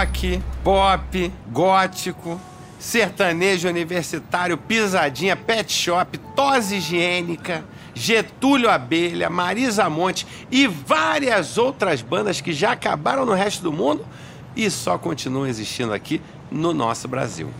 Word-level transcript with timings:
rock, 0.00 0.42
pop, 0.64 1.32
gótico, 1.48 2.40
sertanejo 2.78 3.68
universitário, 3.68 4.56
pisadinha, 4.56 5.36
pet 5.36 5.70
shop, 5.70 6.16
tosse 6.34 6.76
higiênica, 6.76 7.62
Getúlio 7.94 8.70
Abelha, 8.70 9.28
Marisa 9.28 9.90
Monte 9.90 10.26
e 10.50 10.66
várias 10.66 11.58
outras 11.58 12.00
bandas 12.00 12.40
que 12.40 12.50
já 12.50 12.72
acabaram 12.72 13.26
no 13.26 13.34
resto 13.34 13.62
do 13.62 13.72
mundo 13.72 14.06
e 14.56 14.70
só 14.70 14.96
continuam 14.96 15.46
existindo 15.46 15.92
aqui 15.92 16.22
no 16.50 16.72
nosso 16.72 17.06
Brasil. 17.06 17.50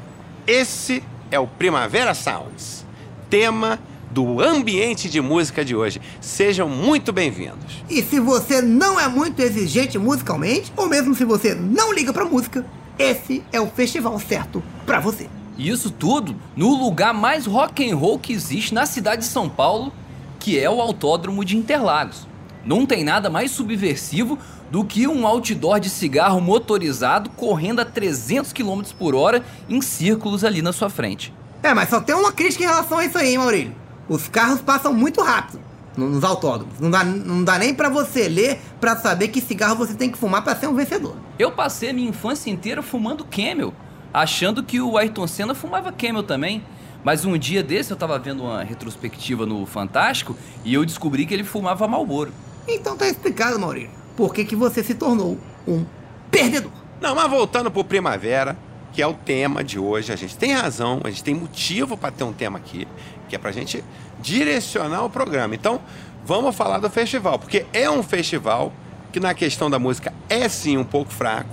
Esse 0.46 1.04
é 1.30 1.38
o 1.38 1.46
Primavera 1.46 2.14
Sounds, 2.14 2.86
tema 3.28 3.78
do 4.10 4.40
ambiente 4.40 5.08
de 5.08 5.20
música 5.20 5.64
de 5.64 5.74
hoje. 5.74 6.00
Sejam 6.20 6.68
muito 6.68 7.12
bem-vindos. 7.12 7.84
E 7.88 8.02
se 8.02 8.18
você 8.18 8.60
não 8.60 8.98
é 8.98 9.08
muito 9.08 9.40
exigente 9.40 9.98
musicalmente, 9.98 10.72
ou 10.76 10.88
mesmo 10.88 11.14
se 11.14 11.24
você 11.24 11.54
não 11.54 11.92
liga 11.92 12.12
pra 12.12 12.24
música, 12.24 12.66
esse 12.98 13.42
é 13.52 13.60
o 13.60 13.68
festival 13.68 14.18
certo 14.18 14.62
pra 14.84 14.98
você. 14.98 15.28
E 15.56 15.68
isso 15.68 15.90
tudo 15.90 16.34
no 16.56 16.74
lugar 16.74 17.14
mais 17.14 17.46
rock 17.46 17.88
and 17.88 17.96
roll 17.96 18.18
que 18.18 18.32
existe 18.32 18.74
na 18.74 18.84
cidade 18.84 19.22
de 19.22 19.28
São 19.28 19.48
Paulo, 19.48 19.92
que 20.38 20.58
é 20.58 20.68
o 20.68 20.80
Autódromo 20.80 21.44
de 21.44 21.56
Interlagos. 21.56 22.26
Não 22.64 22.84
tem 22.84 23.04
nada 23.04 23.30
mais 23.30 23.50
subversivo 23.52 24.38
do 24.70 24.84
que 24.84 25.06
um 25.06 25.26
outdoor 25.26 25.80
de 25.80 25.90
cigarro 25.90 26.40
motorizado 26.40 27.30
correndo 27.30 27.80
a 27.80 27.84
300 27.84 28.52
km 28.52 28.82
por 28.98 29.14
hora 29.14 29.42
em 29.68 29.80
círculos 29.80 30.44
ali 30.44 30.62
na 30.62 30.72
sua 30.72 30.88
frente. 30.88 31.32
É, 31.62 31.74
mas 31.74 31.88
só 31.88 32.00
tem 32.00 32.14
uma 32.14 32.32
crítica 32.32 32.64
em 32.64 32.66
relação 32.66 32.98
a 32.98 33.04
isso 33.04 33.18
aí, 33.18 33.30
hein, 33.30 33.38
Maurílio? 33.38 33.79
Os 34.10 34.26
carros 34.26 34.60
passam 34.60 34.92
muito 34.92 35.22
rápido 35.22 35.60
nos 35.96 36.24
autódromos. 36.24 36.80
Não 36.80 36.90
dá, 36.90 37.04
não 37.04 37.44
dá 37.44 37.56
nem 37.56 37.72
para 37.72 37.88
você 37.88 38.26
ler 38.28 38.58
para 38.80 38.96
saber 38.96 39.28
que 39.28 39.40
cigarro 39.40 39.76
você 39.76 39.94
tem 39.94 40.10
que 40.10 40.18
fumar 40.18 40.42
para 40.42 40.56
ser 40.56 40.66
um 40.66 40.74
vencedor. 40.74 41.14
Eu 41.38 41.52
passei 41.52 41.90
a 41.90 41.92
minha 41.92 42.08
infância 42.08 42.50
inteira 42.50 42.82
fumando 42.82 43.24
Camel, 43.24 43.72
achando 44.12 44.64
que 44.64 44.80
o 44.80 44.98
Ayrton 44.98 45.28
Senna 45.28 45.54
fumava 45.54 45.92
Camel 45.92 46.24
também. 46.24 46.60
Mas 47.04 47.24
um 47.24 47.38
dia 47.38 47.62
desse 47.62 47.92
eu 47.92 47.96
tava 47.96 48.18
vendo 48.18 48.42
uma 48.42 48.64
retrospectiva 48.64 49.46
no 49.46 49.64
Fantástico 49.64 50.36
e 50.64 50.74
eu 50.74 50.84
descobri 50.84 51.24
que 51.24 51.32
ele 51.32 51.44
fumava 51.44 51.86
Marlboro. 51.86 52.32
Então 52.66 52.96
tá 52.96 53.06
explicado, 53.06 53.60
Maurílio, 53.60 53.90
por 54.16 54.34
que, 54.34 54.44
que 54.44 54.56
você 54.56 54.82
se 54.82 54.94
tornou 54.96 55.38
um 55.68 55.84
perdedor. 56.32 56.72
Não, 57.00 57.14
mas 57.14 57.30
voltando 57.30 57.70
pro 57.70 57.84
Primavera, 57.84 58.58
que 58.92 59.00
é 59.00 59.06
o 59.06 59.14
tema 59.14 59.62
de 59.62 59.78
hoje, 59.78 60.12
a 60.12 60.16
gente 60.16 60.36
tem 60.36 60.52
razão, 60.52 61.00
a 61.04 61.10
gente 61.10 61.22
tem 61.22 61.34
motivo 61.34 61.96
para 61.96 62.10
ter 62.10 62.24
um 62.24 62.32
tema 62.32 62.58
aqui, 62.58 62.86
que 63.28 63.36
é 63.36 63.38
pra 63.38 63.52
gente 63.52 63.84
direcionar 64.20 65.04
o 65.04 65.10
programa. 65.10 65.54
Então, 65.54 65.80
vamos 66.24 66.54
falar 66.54 66.78
do 66.78 66.90
festival, 66.90 67.38
porque 67.38 67.66
é 67.72 67.90
um 67.90 68.02
festival 68.02 68.72
que 69.12 69.20
na 69.20 69.34
questão 69.34 69.70
da 69.70 69.78
música 69.78 70.12
é 70.28 70.48
sim 70.48 70.76
um 70.76 70.84
pouco 70.84 71.12
fraco, 71.12 71.50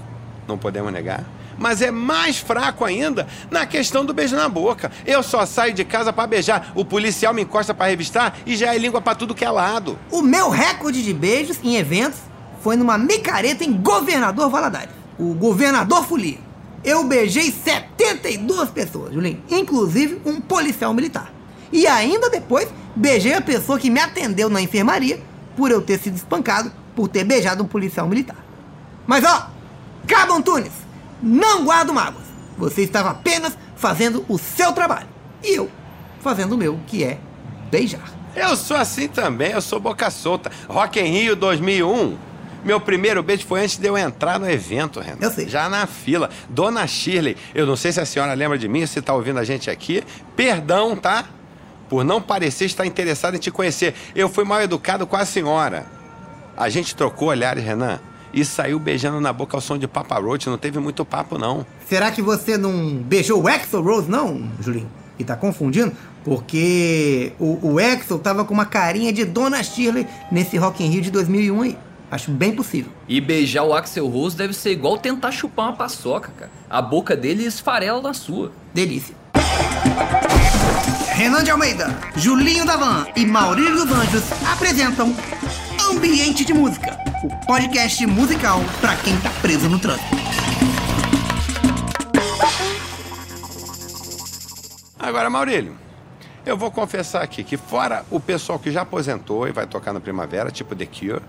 não 0.48 0.58
podemos 0.58 0.92
negar. 0.92 1.24
Mas 1.60 1.82
é 1.82 1.90
mais 1.90 2.38
fraco 2.38 2.86
ainda 2.86 3.28
na 3.50 3.66
questão 3.66 4.06
do 4.06 4.14
beijo 4.14 4.36
na 4.36 4.48
boca. 4.48 4.92
Eu 5.06 5.24
só 5.24 5.44
saio 5.44 5.74
de 5.74 5.84
casa 5.84 6.14
para 6.14 6.28
beijar, 6.28 6.72
o 6.76 6.86
policial 6.86 7.34
me 7.34 7.42
encosta 7.42 7.74
para 7.74 7.88
revistar 7.88 8.38
e 8.46 8.56
já 8.56 8.76
é 8.76 8.78
língua 8.78 9.02
para 9.02 9.16
tudo 9.16 9.34
que 9.34 9.44
é 9.44 9.50
lado. 9.50 9.98
O 10.12 10.22
meu 10.22 10.50
recorde 10.50 11.04
de 11.04 11.14
beijos 11.14 11.58
em 11.64 11.76
eventos 11.76 12.20
foi 12.62 12.76
numa 12.76 12.98
micareta 12.98 13.64
em 13.64 13.74
Governador 13.74 14.50
Valadares. 14.50 14.94
O 15.18 15.34
Governador 15.34 16.06
Folia. 16.06 16.47
Eu 16.88 17.04
beijei 17.04 17.52
72 17.52 18.70
pessoas, 18.70 19.14
Julinho, 19.14 19.44
inclusive 19.50 20.22
um 20.26 20.40
policial 20.40 20.94
militar. 20.94 21.34
E 21.70 21.86
ainda 21.86 22.30
depois, 22.30 22.70
beijei 22.96 23.34
a 23.34 23.42
pessoa 23.42 23.78
que 23.78 23.90
me 23.90 24.00
atendeu 24.00 24.50
na 24.50 24.62
enfermaria 24.62 25.22
por 25.58 25.70
eu 25.70 25.82
ter 25.82 26.00
sido 26.00 26.16
espancado 26.16 26.72
por 26.96 27.10
ter 27.10 27.26
beijado 27.26 27.62
um 27.62 27.68
policial 27.68 28.08
militar. 28.08 28.38
Mas 29.06 29.26
ó, 29.26 29.50
Cabo 30.08 30.36
Antunes, 30.36 30.72
não 31.22 31.66
guardo 31.66 31.94
mágoas. 31.94 32.24
Você 32.58 32.84
estava 32.84 33.10
apenas 33.10 33.58
fazendo 33.76 34.24
o 34.30 34.38
seu 34.38 34.72
trabalho. 34.72 35.10
E 35.44 35.56
eu 35.56 35.70
fazendo 36.22 36.54
o 36.54 36.58
meu, 36.58 36.80
que 36.88 37.04
é 37.04 37.20
beijar. 37.70 38.10
Eu 38.34 38.56
sou 38.56 38.78
assim 38.78 39.10
também, 39.10 39.52
eu 39.52 39.62
sou 39.62 39.78
boca 39.78 40.10
solta. 40.10 40.50
Rock 40.70 41.02
em 41.02 41.12
Rio 41.12 41.36
2001. 41.36 42.18
Meu 42.68 42.82
primeiro 42.82 43.24
beijo 43.24 43.48
foi 43.48 43.62
antes 43.62 43.78
de 43.78 43.88
eu 43.88 43.98
entrar 43.98 44.38
no 44.38 44.50
evento, 44.50 45.00
Renan. 45.00 45.20
Eu 45.22 45.32
sei. 45.32 45.48
Já 45.48 45.70
na 45.70 45.88
fila. 45.88 46.30
Dona 46.50 46.86
Shirley, 46.86 47.38
eu 47.56 47.66
não 47.66 47.78
sei 47.78 47.94
se 47.94 48.02
a 48.02 48.06
senhora 48.06 48.34
lembra 48.34 48.58
de 48.58 48.68
mim, 48.68 48.86
se 48.86 49.00
está 49.00 49.14
ouvindo 49.14 49.40
a 49.40 49.46
gente 49.46 49.70
aqui. 49.70 50.04
Perdão, 50.36 50.94
tá? 50.94 51.24
Por 51.88 52.04
não 52.04 52.22
parecer 52.22 52.66
estar 52.66 52.86
interessado 52.86 53.36
em 53.36 53.40
te 53.40 53.50
conhecer. 53.50 53.96
Eu 54.14 54.28
fui 54.28 54.44
mal 54.44 54.62
educado 54.62 55.08
com 55.08 55.16
a 55.16 55.24
senhora. 55.24 55.86
A 56.58 56.68
gente 56.68 56.94
trocou 56.94 57.30
olhares, 57.30 57.64
Renan, 57.64 58.02
e 58.34 58.44
saiu 58.44 58.78
beijando 58.80 59.22
na 59.22 59.32
boca 59.32 59.56
ao 59.56 59.62
som 59.62 59.78
de 59.78 59.88
Papa 59.88 60.20
Roach. 60.20 60.50
Não 60.50 60.58
teve 60.58 60.78
muito 60.78 61.06
papo, 61.06 61.38
não. 61.38 61.66
Será 61.88 62.12
que 62.12 62.22
você 62.22 62.58
não 62.58 62.98
beijou 62.98 63.44
o 63.44 63.48
Axel 63.48 63.82
Rose, 63.82 64.12
não, 64.12 64.52
Julinho? 64.60 64.92
E 65.18 65.24
tá 65.24 65.38
confundindo? 65.38 65.94
Porque 66.26 67.32
o, 67.40 67.76
o 67.76 67.80
Axel 67.80 68.20
tava 68.20 68.44
com 68.44 68.54
uma 68.54 68.66
carinha 68.66 69.14
de 69.14 69.24
Dona 69.24 69.64
Shirley 69.64 70.06
nesse 70.30 70.58
Rock 70.58 70.84
in 70.84 70.90
Rio 70.90 71.02
de 71.02 71.12
2001 71.12 71.62
aí. 71.62 71.78
Acho 72.10 72.32
bem 72.32 72.56
possível. 72.56 72.92
E 73.08 73.20
beijar 73.20 73.64
o 73.64 73.74
Axel 73.74 74.08
Rose 74.08 74.36
deve 74.36 74.54
ser 74.54 74.72
igual 74.72 74.98
tentar 74.98 75.32
chupar 75.32 75.68
uma 75.68 75.76
paçoca, 75.76 76.32
cara. 76.38 76.52
A 76.70 76.82
boca 76.82 77.16
dele 77.16 77.44
esfarela 77.44 78.02
na 78.02 78.14
sua. 78.14 78.52
Delícia. 78.74 79.16
Renan 81.14 81.44
de 81.44 81.52
Almeida, 81.52 81.88
Julinho 82.16 82.66
Davan 82.66 83.08
e 83.16 83.26
Maurílio 83.26 83.86
dos 83.86 83.92
Anjos 83.92 84.24
apresentam 84.54 85.14
Ambiente 85.92 86.46
de 86.46 86.54
Música, 86.54 86.98
o 87.24 87.46
podcast 87.46 88.06
musical 88.06 88.62
para 88.80 88.96
quem 88.98 89.20
tá 89.20 89.32
preso 89.42 89.68
no 89.68 89.80
trânsito. 89.80 90.16
Agora, 95.00 95.30
Maurílio, 95.30 95.76
eu 96.46 96.56
vou 96.56 96.70
confessar 96.70 97.24
aqui 97.24 97.44
que 97.44 97.58
fora 97.58 98.06
o 98.12 98.20
pessoal 98.20 98.60
que 98.60 98.72
já 98.72 98.82
aposentou 98.82 99.48
e 99.48 99.52
vai 99.52 99.66
tocar 99.66 99.92
na 99.92 100.00
primavera, 100.00 100.52
tipo 100.52 100.76
The 100.76 100.86
Cure, 100.86 101.22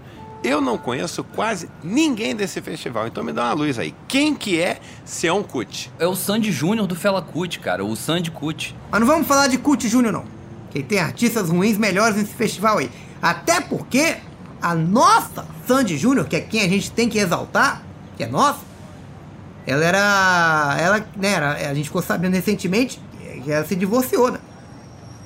eu 0.42 0.60
não 0.60 0.78
conheço 0.78 1.24
quase 1.24 1.68
ninguém 1.82 2.34
desse 2.34 2.60
festival. 2.60 3.06
Então 3.06 3.24
me 3.24 3.32
dá 3.32 3.44
uma 3.44 3.52
luz 3.52 3.78
aí. 3.78 3.94
Quem 4.06 4.34
que 4.34 4.60
é 4.60 4.80
Seon 5.04 5.42
Kut? 5.42 5.90
É 5.98 6.06
o 6.06 6.14
Sandy 6.14 6.52
Júnior 6.52 6.86
do 6.86 6.94
Fela 6.94 7.20
Kuti, 7.22 7.58
cara. 7.58 7.84
O 7.84 7.96
Sandy 7.96 8.30
Kuti. 8.30 8.74
Mas 8.90 9.00
não 9.00 9.06
vamos 9.06 9.26
falar 9.26 9.48
de 9.48 9.58
Cut 9.58 9.88
Júnior, 9.88 10.12
não. 10.12 10.24
Que 10.70 10.82
tem 10.82 10.98
artistas 10.98 11.48
ruins 11.48 11.76
melhores 11.76 12.16
nesse 12.16 12.34
festival 12.34 12.78
aí. 12.78 12.90
Até 13.20 13.60
porque 13.60 14.16
a 14.60 14.74
nossa 14.74 15.46
Sandy 15.66 15.96
Júnior, 15.96 16.26
que 16.26 16.36
é 16.36 16.40
quem 16.40 16.62
a 16.62 16.68
gente 16.68 16.90
tem 16.90 17.08
que 17.08 17.18
exaltar, 17.18 17.82
que 18.16 18.24
é 18.24 18.26
nossa, 18.26 18.60
ela 19.66 19.84
era. 19.84 20.76
Ela, 20.80 21.06
né, 21.16 21.28
era, 21.32 21.70
a 21.70 21.74
gente 21.74 21.86
ficou 21.86 22.02
sabendo 22.02 22.34
recentemente 22.34 23.00
que 23.44 23.50
ela 23.50 23.64
se 23.64 23.76
divorciou, 23.76 24.30
né? 24.32 24.38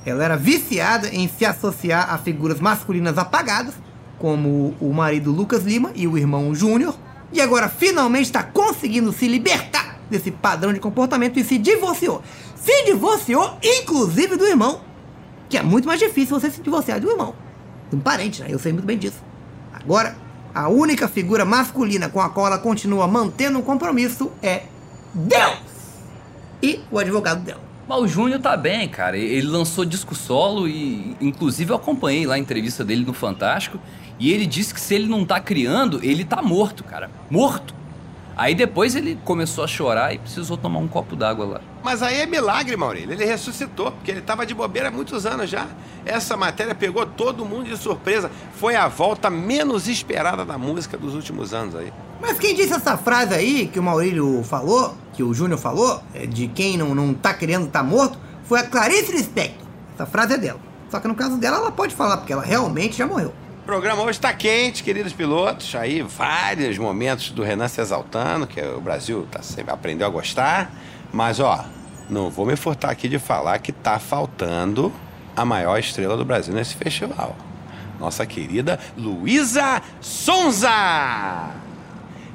Ela 0.05 0.25
era 0.25 0.35
viciada 0.35 1.07
em 1.07 1.27
se 1.29 1.45
associar 1.45 2.13
a 2.13 2.17
figuras 2.17 2.59
masculinas 2.59 3.17
apagadas, 3.17 3.73
como 4.23 4.73
o 4.79 4.93
marido 4.93 5.33
Lucas 5.33 5.65
Lima 5.65 5.91
e 5.93 6.07
o 6.07 6.17
irmão 6.17 6.55
Júnior, 6.55 6.95
e 7.33 7.41
agora 7.41 7.67
finalmente 7.67 8.27
está 8.27 8.41
conseguindo 8.41 9.11
se 9.11 9.27
libertar 9.27 9.99
desse 10.09 10.31
padrão 10.31 10.71
de 10.71 10.79
comportamento 10.79 11.37
e 11.37 11.43
se 11.43 11.57
divorciou. 11.57 12.23
Se 12.55 12.85
divorciou, 12.85 13.57
inclusive 13.61 14.37
do 14.37 14.45
irmão, 14.45 14.79
que 15.49 15.57
é 15.57 15.61
muito 15.61 15.85
mais 15.85 15.99
difícil 15.99 16.39
você 16.39 16.49
se 16.49 16.61
divorciar 16.61 17.01
do 17.01 17.11
irmão, 17.11 17.35
de 17.89 17.97
um 17.97 17.99
parente, 17.99 18.41
né? 18.41 18.47
Eu 18.49 18.57
sei 18.59 18.71
muito 18.71 18.85
bem 18.85 18.97
disso. 18.97 19.21
Agora, 19.73 20.15
a 20.55 20.69
única 20.69 21.09
figura 21.09 21.43
masculina 21.43 22.07
com 22.07 22.21
a 22.21 22.29
qual 22.29 22.47
ela 22.47 22.59
continua 22.59 23.05
mantendo 23.05 23.59
um 23.59 23.61
compromisso 23.61 24.31
é 24.41 24.63
Deus 25.13 25.59
e 26.61 26.79
o 26.89 26.97
advogado 26.97 27.41
dela. 27.41 27.72
Mas 27.87 27.99
o 27.99 28.07
Júnior 28.07 28.39
tá 28.39 28.55
bem, 28.55 28.87
cara. 28.87 29.17
Ele 29.17 29.47
lançou 29.47 29.83
disco 29.83 30.15
solo 30.15 30.67
e, 30.67 31.17
inclusive, 31.19 31.71
eu 31.71 31.75
acompanhei 31.75 32.25
lá 32.25 32.35
a 32.35 32.39
entrevista 32.39 32.83
dele 32.83 33.05
no 33.05 33.13
Fantástico. 33.13 33.79
E 34.19 34.31
ele 34.31 34.45
disse 34.45 34.73
que 34.73 34.79
se 34.79 34.95
ele 34.95 35.07
não 35.07 35.25
tá 35.25 35.39
criando, 35.39 35.99
ele 36.03 36.23
tá 36.23 36.41
morto, 36.41 36.83
cara. 36.83 37.09
Morto. 37.29 37.73
Aí 38.35 38.55
depois 38.55 38.95
ele 38.95 39.17
começou 39.23 39.63
a 39.63 39.67
chorar 39.67 40.13
e 40.13 40.17
precisou 40.17 40.57
tomar 40.57 40.79
um 40.79 40.87
copo 40.87 41.15
d'água 41.15 41.45
lá. 41.45 41.61
Mas 41.83 42.01
aí 42.01 42.21
é 42.21 42.25
milagre, 42.25 42.75
Maurílio. 42.75 43.11
Ele 43.11 43.25
ressuscitou, 43.25 43.91
porque 43.91 44.09
ele 44.09 44.21
estava 44.21 44.45
de 44.45 44.55
bobeira 44.55 44.87
há 44.87 44.91
muitos 44.91 45.25
anos 45.25 45.49
já. 45.49 45.67
Essa 46.03 46.35
matéria 46.35 46.73
pegou 46.73 47.05
todo 47.05 47.45
mundo 47.45 47.65
de 47.65 47.77
surpresa. 47.77 48.31
Foi 48.55 48.75
a 48.75 48.87
volta 48.87 49.29
menos 49.29 49.87
esperada 49.87 50.43
da 50.43 50.57
música 50.57 50.97
dos 50.97 51.13
últimos 51.13 51.53
anos 51.53 51.75
aí. 51.75 51.93
Mas 52.19 52.39
quem 52.39 52.55
disse 52.55 52.73
essa 52.73 52.97
frase 52.97 53.35
aí 53.35 53.67
que 53.67 53.79
o 53.79 53.83
Maurílio 53.83 54.41
falou, 54.43 54.97
que 55.13 55.23
o 55.23 55.33
Júnior 55.33 55.59
falou, 55.59 56.01
é, 56.13 56.25
de 56.25 56.47
quem 56.47 56.77
não, 56.77 56.93
não 56.93 57.13
tá 57.13 57.33
querendo 57.33 57.67
tá 57.67 57.81
morto, 57.83 58.17
foi 58.43 58.59
a 58.59 58.63
Clarice 58.63 59.11
Lispector. 59.11 59.67
Essa 59.93 60.05
frase 60.05 60.33
é 60.33 60.37
dela. 60.37 60.59
Só 60.89 60.99
que 60.99 61.07
no 61.07 61.15
caso 61.15 61.37
dela, 61.37 61.57
ela 61.57 61.71
pode 61.71 61.95
falar, 61.95 62.17
porque 62.17 62.33
ela 62.33 62.43
realmente 62.43 62.97
já 62.97 63.07
morreu. 63.07 63.33
O 63.61 63.65
programa 63.65 64.01
hoje 64.01 64.17
está 64.17 64.33
quente, 64.33 64.83
queridos 64.83 65.13
pilotos. 65.13 65.73
Aí 65.75 66.01
vários 66.01 66.77
momentos 66.77 67.29
do 67.31 67.43
Renan 67.43 67.67
se 67.67 67.79
exaltando, 67.79 68.45
que 68.45 68.61
o 68.61 68.81
Brasil 68.81 69.25
tá 69.31 69.39
aprendeu 69.71 70.05
a 70.05 70.09
gostar. 70.09 70.71
Mas 71.11 71.39
ó, 71.39 71.63
não 72.09 72.29
vou 72.29 72.45
me 72.45 72.55
furtar 72.55 72.91
aqui 72.91 73.07
de 73.07 73.19
falar 73.19 73.57
que 73.59 73.71
tá 73.71 73.99
faltando 73.99 74.91
a 75.35 75.45
maior 75.45 75.79
estrela 75.79 76.17
do 76.17 76.25
Brasil 76.25 76.53
nesse 76.53 76.75
festival. 76.75 77.35
Nossa 77.99 78.25
querida 78.25 78.79
Luísa 78.97 79.81
Sonza! 80.01 80.69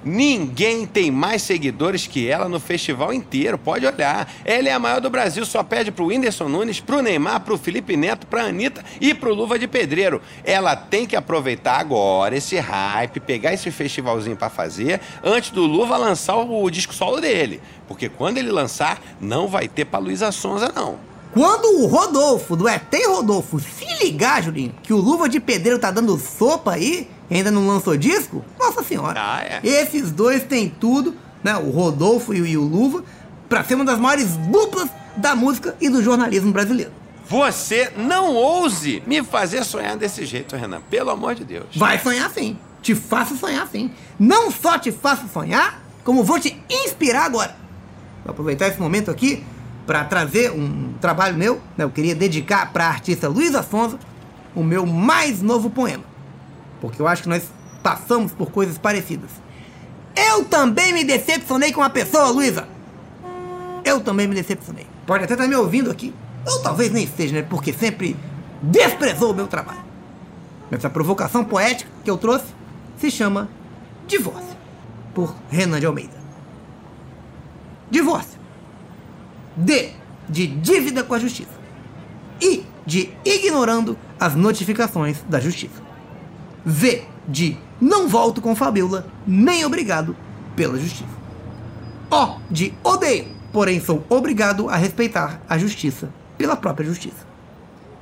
Ninguém 0.08 0.86
tem 0.86 1.10
mais 1.10 1.42
seguidores 1.42 2.06
que 2.06 2.26
ela 2.26 2.48
no 2.48 2.58
festival 2.58 3.12
inteiro, 3.12 3.58
pode 3.58 3.84
olhar. 3.84 4.32
Ela 4.42 4.70
é 4.70 4.72
a 4.72 4.78
maior 4.78 5.02
do 5.02 5.10
Brasil, 5.10 5.44
só 5.44 5.62
pede 5.62 5.92
pro 5.92 6.06
Whindersson 6.06 6.48
Nunes, 6.48 6.80
pro 6.80 7.02
Neymar, 7.02 7.40
pro 7.40 7.58
Felipe 7.58 7.94
Neto, 7.94 8.26
pra 8.26 8.44
Anitta 8.44 8.82
e 9.02 9.12
pro 9.12 9.34
Luva 9.34 9.58
de 9.58 9.68
Pedreiro. 9.68 10.22
Ela 10.42 10.74
tem 10.74 11.04
que 11.04 11.14
aproveitar 11.14 11.78
agora 11.78 12.34
esse 12.34 12.58
hype, 12.58 13.20
pegar 13.20 13.52
esse 13.52 13.70
festivalzinho 13.70 14.34
para 14.34 14.48
fazer, 14.48 14.98
antes 15.22 15.50
do 15.50 15.66
Luva 15.66 15.98
lançar 15.98 16.36
o 16.36 16.70
disco 16.70 16.94
solo 16.94 17.20
dele. 17.20 17.60
Porque 17.86 18.08
quando 18.08 18.38
ele 18.38 18.50
lançar, 18.50 19.02
não 19.20 19.46
vai 19.46 19.68
ter 19.68 19.84
pra 19.84 19.98
Luísa 19.98 20.32
Sonza, 20.32 20.72
não. 20.74 20.96
Quando 21.32 21.82
o 21.82 21.86
Rodolfo, 21.86 22.56
do 22.56 22.66
ET 22.66 22.94
Rodolfo, 23.06 23.60
se 23.60 23.84
ligar, 24.02 24.42
Julinho, 24.42 24.74
que 24.82 24.94
o 24.94 24.96
Luva 24.96 25.28
de 25.28 25.38
Pedreiro 25.38 25.78
tá 25.78 25.90
dando 25.90 26.18
sopa 26.18 26.72
aí, 26.72 27.06
ainda 27.36 27.50
não 27.50 27.66
lançou 27.66 27.96
disco, 27.96 28.44
nossa 28.58 28.82
senhora. 28.82 29.20
Ah, 29.20 29.42
é. 29.42 29.60
Esses 29.62 30.10
dois 30.10 30.42
têm 30.42 30.68
tudo, 30.68 31.14
né? 31.42 31.56
O 31.56 31.70
Rodolfo 31.70 32.34
e 32.34 32.56
o, 32.56 32.62
Luva, 32.62 33.04
pra 33.48 33.62
ser 33.64 33.74
uma 33.74 33.84
das 33.84 33.98
maiores 33.98 34.36
duplas 34.36 34.88
da 35.16 35.34
música 35.34 35.76
e 35.80 35.88
do 35.88 36.02
jornalismo 36.02 36.52
brasileiro. 36.52 36.92
Você 37.28 37.92
não 37.94 38.34
ouse 38.34 39.02
me 39.06 39.22
fazer 39.22 39.62
sonhar 39.62 39.96
desse 39.96 40.24
jeito, 40.24 40.56
Renan. 40.56 40.80
Pelo 40.88 41.10
amor 41.10 41.34
de 41.34 41.44
Deus. 41.44 41.66
Vai 41.76 41.98
sonhar 41.98 42.30
sim. 42.30 42.56
Te 42.80 42.94
faço 42.94 43.36
sonhar 43.36 43.68
sim. 43.68 43.90
Não 44.18 44.50
só 44.50 44.78
te 44.78 44.90
faço 44.90 45.28
sonhar, 45.28 45.82
como 46.04 46.24
vou 46.24 46.40
te 46.40 46.58
inspirar 46.70 47.24
agora. 47.24 47.54
Vou 48.24 48.32
aproveitar 48.32 48.68
esse 48.68 48.80
momento 48.80 49.10
aqui 49.10 49.44
para 49.86 50.04
trazer 50.04 50.50
um 50.52 50.94
trabalho 51.00 51.36
meu, 51.36 51.60
né? 51.76 51.84
Eu 51.84 51.90
queria 51.90 52.14
dedicar 52.14 52.72
para 52.72 52.86
a 52.86 52.88
artista 52.88 53.28
Luísa 53.28 53.62
Sonza 53.62 53.98
o 54.54 54.62
meu 54.62 54.86
mais 54.86 55.42
novo 55.42 55.68
poema. 55.68 56.04
Porque 56.80 57.00
eu 57.00 57.08
acho 57.08 57.22
que 57.22 57.28
nós 57.28 57.44
passamos 57.82 58.32
por 58.32 58.50
coisas 58.50 58.78
parecidas. 58.78 59.30
Eu 60.16 60.44
também 60.44 60.92
me 60.92 61.04
decepcionei 61.04 61.72
com 61.72 61.80
uma 61.80 61.90
pessoa, 61.90 62.30
Luísa. 62.30 62.66
Eu 63.84 64.00
também 64.00 64.26
me 64.26 64.34
decepcionei. 64.34 64.86
Pode 65.06 65.24
até 65.24 65.34
estar 65.34 65.46
me 65.46 65.54
ouvindo 65.54 65.90
aqui. 65.90 66.14
Ou 66.46 66.62
talvez 66.62 66.90
nem 66.92 67.06
seja, 67.06 67.34
né? 67.34 67.42
Porque 67.42 67.72
sempre 67.72 68.16
desprezou 68.62 69.32
o 69.32 69.34
meu 69.34 69.46
trabalho. 69.46 69.82
Essa 70.70 70.90
provocação 70.90 71.44
poética 71.44 71.90
que 72.04 72.10
eu 72.10 72.18
trouxe 72.18 72.46
se 72.98 73.10
chama 73.10 73.48
Divórcio, 74.06 74.56
por 75.14 75.34
Renan 75.48 75.80
de 75.80 75.86
Almeida. 75.86 76.16
Divórcio. 77.90 78.38
D 79.56 79.92
de 80.28 80.46
dívida 80.46 81.02
com 81.02 81.14
a 81.14 81.18
justiça. 81.18 81.58
I 82.40 82.64
de 82.84 83.10
ignorando 83.24 83.98
as 84.20 84.34
notificações 84.34 85.22
da 85.28 85.40
justiça. 85.40 85.87
V 86.68 87.02
de 87.26 87.56
não 87.80 88.08
volto 88.08 88.42
com 88.42 88.54
Fabiola, 88.54 89.06
nem 89.26 89.64
obrigado 89.64 90.14
pela 90.54 90.78
justiça. 90.78 91.08
O 92.10 92.38
de 92.50 92.74
odeio, 92.84 93.28
porém 93.52 93.80
sou 93.80 94.04
obrigado 94.10 94.68
a 94.68 94.76
respeitar 94.76 95.40
a 95.48 95.56
justiça 95.56 96.12
pela 96.36 96.56
própria 96.56 96.86
justiça. 96.86 97.26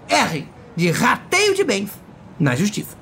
R 0.08 0.48
de 0.74 0.90
rateio 0.90 1.54
de 1.54 1.62
bens 1.62 1.90
na 2.40 2.56
justiça. 2.56 2.96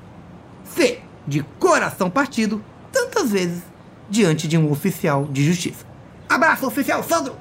C 0.75 0.99
de 1.27 1.41
coração 1.59 2.11
partido, 2.11 2.63
tantas 2.91 3.31
vezes 3.31 3.63
diante 4.07 4.47
de 4.47 4.59
um 4.59 4.71
oficial 4.71 5.25
de 5.25 5.43
justiça. 5.43 5.83
Abraço, 6.29 6.67
oficial 6.67 7.01
Sandro! 7.01 7.35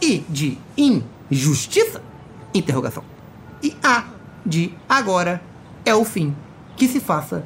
I 0.00 0.24
de 0.28 0.56
injustiça? 0.76 2.00
Interrogação. 2.54 3.02
E 3.60 3.76
A 3.82 4.04
de 4.46 4.72
agora 4.88 5.42
é 5.84 5.92
o 5.92 6.04
fim 6.04 6.36
que 6.78 6.88
se 6.88 7.00
faça 7.00 7.44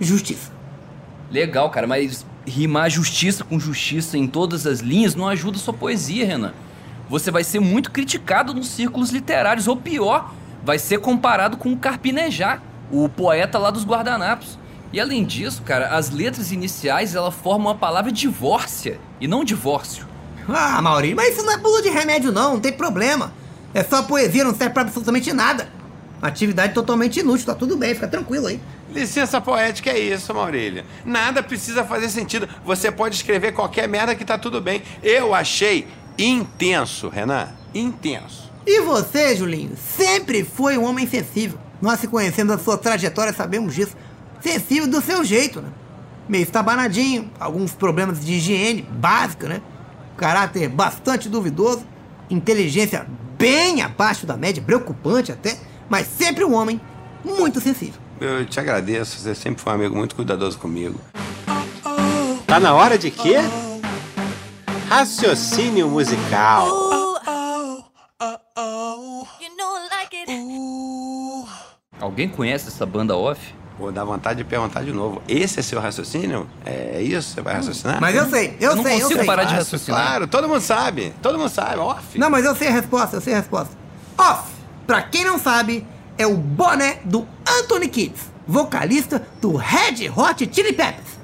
justiça. 0.00 0.52
Legal, 1.30 1.70
cara, 1.70 1.86
mas 1.86 2.26
rimar 2.46 2.90
justiça 2.90 3.44
com 3.44 3.58
justiça 3.58 4.18
em 4.18 4.26
todas 4.26 4.66
as 4.66 4.80
linhas 4.80 5.14
não 5.14 5.28
ajuda 5.28 5.58
sua 5.58 5.72
poesia, 5.72 6.26
Renan. 6.26 6.52
Você 7.08 7.30
vai 7.30 7.44
ser 7.44 7.60
muito 7.60 7.90
criticado 7.90 8.52
nos 8.52 8.68
círculos 8.68 9.10
literários, 9.10 9.68
ou 9.68 9.76
pior, 9.76 10.32
vai 10.64 10.78
ser 10.78 10.98
comparado 10.98 11.56
com 11.56 11.72
o 11.72 11.76
Carpinejar, 11.76 12.62
o 12.90 13.08
poeta 13.08 13.58
lá 13.58 13.70
dos 13.70 13.84
guardanapos. 13.84 14.58
E 14.92 15.00
além 15.00 15.24
disso, 15.24 15.62
cara, 15.62 15.96
as 15.96 16.10
letras 16.10 16.52
iniciais 16.52 17.14
ela 17.14 17.30
formam 17.30 17.72
a 17.72 17.74
palavra 17.74 18.12
divórcia 18.12 19.00
e 19.20 19.26
não 19.26 19.42
divórcio. 19.42 20.06
Ah, 20.48 20.82
Maurício, 20.82 21.16
mas 21.16 21.34
isso 21.34 21.46
não 21.46 21.52
é 21.52 21.56
bula 21.56 21.80
de 21.80 21.88
remédio 21.88 22.32
não, 22.32 22.54
não 22.54 22.60
tem 22.60 22.72
problema. 22.72 23.32
É 23.72 23.82
só 23.82 24.02
poesia, 24.02 24.44
não 24.44 24.54
serve 24.54 24.74
pra 24.74 24.82
absolutamente 24.82 25.32
nada. 25.32 25.68
Atividade 26.22 26.72
totalmente 26.72 27.18
inútil, 27.18 27.46
tá 27.46 27.54
tudo 27.54 27.76
bem, 27.76 27.94
fica 27.94 28.06
tranquilo 28.06 28.46
aí. 28.46 28.60
Licença 28.94 29.40
poética 29.40 29.90
é 29.90 29.98
isso, 29.98 30.32
Maurília. 30.32 30.84
Nada 31.04 31.42
precisa 31.42 31.82
fazer 31.82 32.08
sentido. 32.08 32.48
Você 32.64 32.92
pode 32.92 33.16
escrever 33.16 33.50
qualquer 33.50 33.88
merda 33.88 34.14
que 34.14 34.24
tá 34.24 34.38
tudo 34.38 34.60
bem. 34.60 34.82
Eu 35.02 35.34
achei 35.34 35.88
intenso, 36.16 37.08
Renan. 37.08 37.48
Intenso. 37.74 38.52
E 38.64 38.80
você, 38.82 39.34
Julinho, 39.34 39.76
sempre 39.76 40.44
foi 40.44 40.78
um 40.78 40.84
homem 40.84 41.08
sensível. 41.08 41.58
Nós 41.80 41.98
se 41.98 42.06
conhecendo 42.06 42.52
a 42.52 42.58
sua 42.58 42.78
trajetória 42.78 43.32
sabemos 43.32 43.74
disso. 43.74 43.96
Sensível 44.40 44.86
do 44.86 45.02
seu 45.02 45.24
jeito, 45.24 45.60
né? 45.60 45.70
Meio 46.28 46.44
estabanadinho, 46.44 47.28
alguns 47.40 47.72
problemas 47.72 48.24
de 48.24 48.34
higiene 48.34 48.82
básica, 48.82 49.48
né? 49.48 49.60
Caráter 50.16 50.68
bastante 50.68 51.28
duvidoso, 51.28 51.84
inteligência 52.30 53.04
bem 53.36 53.82
abaixo 53.82 54.24
da 54.24 54.36
média, 54.36 54.62
preocupante 54.62 55.32
até, 55.32 55.58
mas 55.92 56.06
sempre 56.06 56.42
um 56.42 56.54
homem 56.54 56.80
muito 57.22 57.60
sensível. 57.60 58.00
Eu 58.18 58.46
te 58.46 58.58
agradeço, 58.58 59.18
você 59.18 59.34
sempre 59.34 59.60
foi 59.62 59.72
um 59.72 59.76
amigo 59.76 59.94
muito 59.94 60.14
cuidadoso 60.16 60.58
comigo. 60.58 60.98
Tá 62.46 62.58
na 62.58 62.72
hora 62.72 62.96
de 62.96 63.10
quê? 63.10 63.36
Raciocínio 64.88 65.90
musical. 65.90 66.66
You 69.38 69.50
know 69.58 69.76
I 69.76 69.88
like 69.90 70.16
it. 70.16 70.32
Alguém 72.00 72.26
conhece 72.26 72.68
essa 72.68 72.86
banda 72.86 73.14
off? 73.14 73.54
Vou 73.78 73.92
dar 73.92 74.04
vontade 74.04 74.38
de 74.38 74.44
perguntar 74.44 74.82
de 74.82 74.92
novo. 74.92 75.20
Esse 75.28 75.60
é 75.60 75.62
seu 75.62 75.78
raciocínio? 75.78 76.48
É 76.64 77.02
isso? 77.02 77.34
Você 77.34 77.42
vai 77.42 77.52
raciocinar? 77.54 78.00
Mas 78.00 78.16
eu 78.16 78.30
sei, 78.30 78.56
eu, 78.58 78.70
Eu 78.70 78.76
não 78.76 78.82
sei, 78.82 78.94
eu 78.96 79.00
consigo 79.02 79.18
sei. 79.20 79.26
parar 79.26 79.44
de 79.44 79.54
raciocinar. 79.54 80.00
Claro, 80.00 80.26
todo 80.26 80.48
mundo 80.48 80.62
sabe. 80.62 81.12
Todo 81.20 81.38
mundo 81.38 81.50
sabe, 81.50 81.76
off. 81.80 82.18
Não, 82.18 82.30
mas 82.30 82.46
eu 82.46 82.56
sei 82.56 82.68
a 82.68 82.72
resposta, 82.72 83.16
eu 83.16 83.20
sei 83.20 83.34
a 83.34 83.38
resposta. 83.38 83.76
Off, 84.16 84.51
pra 84.86 85.02
quem 85.02 85.24
não 85.24 85.38
sabe, 85.38 85.86
é 86.18 86.26
o 86.26 86.36
boné 86.36 86.98
do 87.04 87.26
Anthony 87.46 87.88
Kids, 87.88 88.30
vocalista 88.46 89.26
do 89.40 89.56
Red 89.56 90.08
Hot 90.14 90.48
Chili 90.52 90.72
Peppers. 90.72 91.18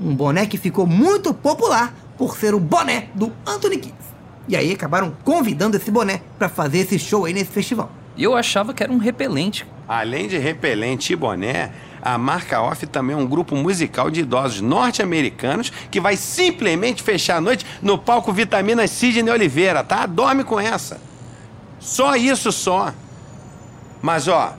Um 0.00 0.14
boné 0.14 0.46
que 0.46 0.58
ficou 0.58 0.86
muito 0.86 1.32
popular 1.32 1.94
por 2.16 2.36
ser 2.36 2.54
o 2.54 2.60
boné 2.60 3.08
do 3.14 3.32
Anthony 3.46 3.78
Kids. 3.78 4.12
E 4.48 4.56
aí 4.56 4.72
acabaram 4.72 5.14
convidando 5.24 5.76
esse 5.76 5.90
boné 5.90 6.20
pra 6.38 6.48
fazer 6.48 6.78
esse 6.78 6.98
show 6.98 7.24
aí 7.24 7.32
nesse 7.32 7.50
festival. 7.50 7.90
E 8.16 8.24
eu 8.24 8.36
achava 8.36 8.74
que 8.74 8.82
era 8.82 8.92
um 8.92 8.98
repelente. 8.98 9.66
Além 9.88 10.28
de 10.28 10.38
repelente 10.38 11.12
e 11.12 11.16
boné, 11.16 11.72
a 12.02 12.18
marca 12.18 12.60
Off 12.60 12.86
também 12.86 13.14
é 13.14 13.18
um 13.18 13.26
grupo 13.26 13.54
musical 13.54 14.10
de 14.10 14.20
idosos 14.20 14.60
norte-americanos 14.60 15.72
que 15.90 16.00
vai 16.00 16.16
simplesmente 16.16 17.02
fechar 17.02 17.36
a 17.36 17.40
noite 17.40 17.64
no 17.80 17.96
palco 17.96 18.32
Vitamina 18.32 18.86
Sidney 18.86 19.32
Oliveira, 19.32 19.84
tá? 19.84 20.04
Dorme 20.06 20.44
com 20.44 20.58
essa. 20.58 21.00
Só 21.82 22.14
isso 22.14 22.52
só. 22.52 22.94
Mas 24.00 24.28
ó, 24.28 24.56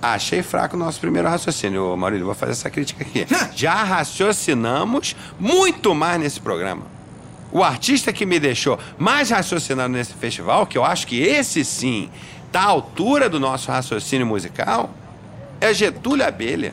achei 0.00 0.42
fraco 0.42 0.76
o 0.76 0.78
nosso 0.78 1.00
primeiro 1.00 1.28
raciocínio, 1.28 1.92
Ô, 1.92 1.96
Maurílio. 1.96 2.26
Vou 2.26 2.34
fazer 2.34 2.52
essa 2.52 2.70
crítica 2.70 3.02
aqui. 3.04 3.26
Já 3.54 3.74
raciocinamos 3.82 5.16
muito 5.38 5.94
mais 5.94 6.20
nesse 6.20 6.40
programa. 6.40 6.82
O 7.50 7.62
artista 7.62 8.12
que 8.12 8.24
me 8.24 8.40
deixou 8.40 8.78
mais 8.96 9.28
raciocinando 9.30 9.96
nesse 9.96 10.14
festival, 10.14 10.66
que 10.66 10.78
eu 10.78 10.84
acho 10.84 11.06
que 11.06 11.20
esse 11.20 11.64
sim 11.64 12.08
tá 12.50 12.62
à 12.62 12.66
altura 12.66 13.28
do 13.28 13.38
nosso 13.38 13.70
raciocínio 13.70 14.26
musical, 14.26 14.90
é 15.60 15.74
Getúlio 15.74 16.26
Abelha. 16.26 16.72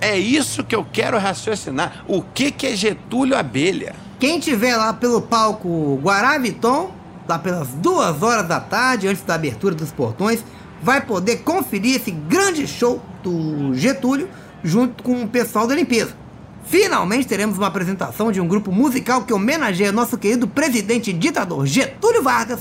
É 0.00 0.18
isso 0.18 0.64
que 0.64 0.74
eu 0.74 0.84
quero 0.84 1.18
raciocinar. 1.18 2.04
O 2.08 2.22
que, 2.22 2.50
que 2.50 2.66
é 2.66 2.74
Getúlio 2.74 3.36
Abelha? 3.36 3.94
Quem 4.18 4.40
tiver 4.40 4.76
lá 4.76 4.92
pelo 4.92 5.22
palco 5.22 6.00
Guaraviton, 6.02 6.90
lá 7.30 7.38
pelas 7.38 7.68
duas 7.68 8.22
horas 8.22 8.46
da 8.48 8.58
tarde, 8.58 9.06
antes 9.06 9.22
da 9.22 9.34
abertura 9.34 9.74
dos 9.74 9.92
portões, 9.92 10.44
vai 10.82 11.00
poder 11.00 11.38
conferir 11.38 11.96
esse 11.96 12.10
grande 12.10 12.66
show 12.66 13.00
do 13.22 13.72
Getúlio 13.74 14.28
junto 14.64 15.02
com 15.02 15.22
o 15.22 15.28
pessoal 15.28 15.66
da 15.66 15.74
limpeza. 15.74 16.14
Finalmente 16.64 17.26
teremos 17.26 17.56
uma 17.56 17.68
apresentação 17.68 18.30
de 18.32 18.40
um 18.40 18.48
grupo 18.48 18.72
musical 18.72 19.22
que 19.22 19.32
homenageia 19.32 19.92
nosso 19.92 20.18
querido 20.18 20.46
presidente 20.46 21.10
e 21.10 21.12
ditador 21.12 21.66
Getúlio 21.66 22.22
Vargas 22.22 22.60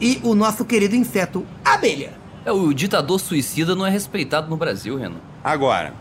e 0.00 0.20
o 0.22 0.34
nosso 0.34 0.64
querido 0.64 0.96
inseto 0.96 1.46
Abelha. 1.64 2.12
É, 2.44 2.52
o 2.52 2.72
ditador 2.72 3.18
suicida 3.18 3.74
não 3.74 3.86
é 3.86 3.90
respeitado 3.90 4.50
no 4.50 4.56
Brasil, 4.56 4.96
Renan. 4.98 5.20
Agora, 5.42 5.94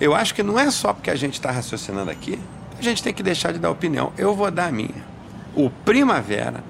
eu 0.00 0.14
acho 0.14 0.34
que 0.34 0.42
não 0.42 0.58
é 0.58 0.70
só 0.70 0.92
porque 0.92 1.10
a 1.10 1.16
gente 1.16 1.34
está 1.34 1.50
raciocinando 1.50 2.10
aqui, 2.10 2.38
a 2.78 2.82
gente 2.82 3.02
tem 3.02 3.14
que 3.14 3.22
deixar 3.22 3.52
de 3.52 3.58
dar 3.58 3.70
opinião. 3.70 4.12
Eu 4.16 4.34
vou 4.34 4.50
dar 4.50 4.66
a 4.66 4.72
minha. 4.72 5.14
O 5.54 5.70
Primavera, 5.70 6.62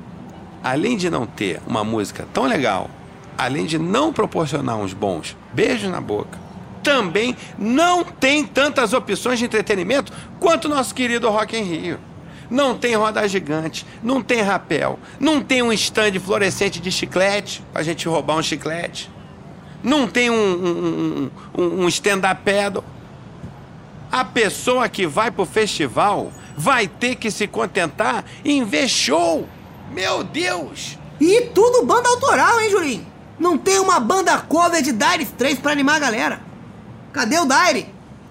além 0.64 0.96
de 0.96 1.10
não 1.10 1.26
ter 1.26 1.60
uma 1.66 1.84
música 1.84 2.26
tão 2.32 2.46
legal, 2.46 2.90
além 3.36 3.66
de 3.66 3.78
não 3.78 4.14
proporcionar 4.14 4.78
uns 4.78 4.94
bons 4.94 5.36
beijos 5.52 5.90
na 5.90 6.00
boca, 6.00 6.38
também 6.82 7.36
não 7.58 8.02
tem 8.02 8.44
tantas 8.44 8.94
opções 8.94 9.38
de 9.38 9.44
entretenimento 9.44 10.12
quanto 10.40 10.68
nosso 10.68 10.94
querido 10.94 11.28
Rock 11.28 11.56
in 11.56 11.62
Rio. 11.62 11.98
Não 12.50 12.76
tem 12.76 12.94
roda 12.94 13.26
gigante, 13.26 13.86
não 14.02 14.22
tem 14.22 14.42
rapel, 14.42 14.98
não 15.18 15.40
tem 15.40 15.62
um 15.62 15.72
stand 15.72 16.20
fluorescente 16.20 16.78
de 16.80 16.90
chiclete 16.90 17.62
pra 17.72 17.82
gente 17.82 18.06
roubar 18.06 18.36
um 18.36 18.42
chiclete, 18.42 19.10
não 19.82 20.06
tem 20.06 20.30
um, 20.30 20.34
um, 20.34 21.30
um, 21.56 21.84
um 21.84 21.88
stand-up 21.88 22.42
paddle. 22.42 22.84
A 24.12 24.24
pessoa 24.24 24.88
que 24.88 25.06
vai 25.06 25.30
pro 25.30 25.44
festival 25.44 26.30
vai 26.56 26.86
ter 26.86 27.16
que 27.16 27.30
se 27.30 27.46
contentar 27.46 28.24
em 28.44 28.64
ver 28.64 28.88
show. 28.88 29.48
Meu 29.94 30.24
Deus! 30.24 30.98
E 31.20 31.42
tudo 31.54 31.86
banda 31.86 32.08
autoral, 32.08 32.60
hein, 32.60 32.68
Julinho? 32.68 33.06
Não 33.38 33.56
tem 33.56 33.78
uma 33.78 34.00
banda 34.00 34.36
cover 34.38 34.82
de 34.82 34.90
Dire 34.90 35.24
3 35.24 35.60
pra 35.60 35.70
animar 35.70 35.96
a 35.96 36.00
galera. 36.00 36.40
Cadê 37.12 37.38
o 37.38 37.46
Dire? 37.46 37.86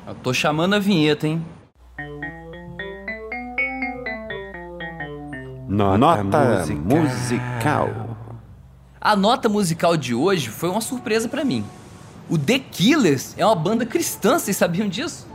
Eu 0.05 0.13
tô 0.15 0.33
chamando 0.33 0.75
a 0.75 0.79
vinheta, 0.79 1.25
hein? 1.25 1.43
Nota, 5.69 6.65
musical. 6.83 8.17
A 8.99 9.15
nota 9.15 9.47
musical 9.47 9.95
de 9.95 10.13
hoje 10.13 10.49
foi 10.49 10.69
uma 10.69 10.81
surpresa 10.81 11.29
pra 11.29 11.45
mim. 11.45 11.65
O 12.29 12.37
The 12.37 12.59
Killers 12.59 13.33
é 13.37 13.45
uma 13.45 13.55
banda 13.55 13.85
cristã, 13.85 14.37
vocês 14.37 14.57
sabiam 14.57 14.89
disso? 14.89 15.27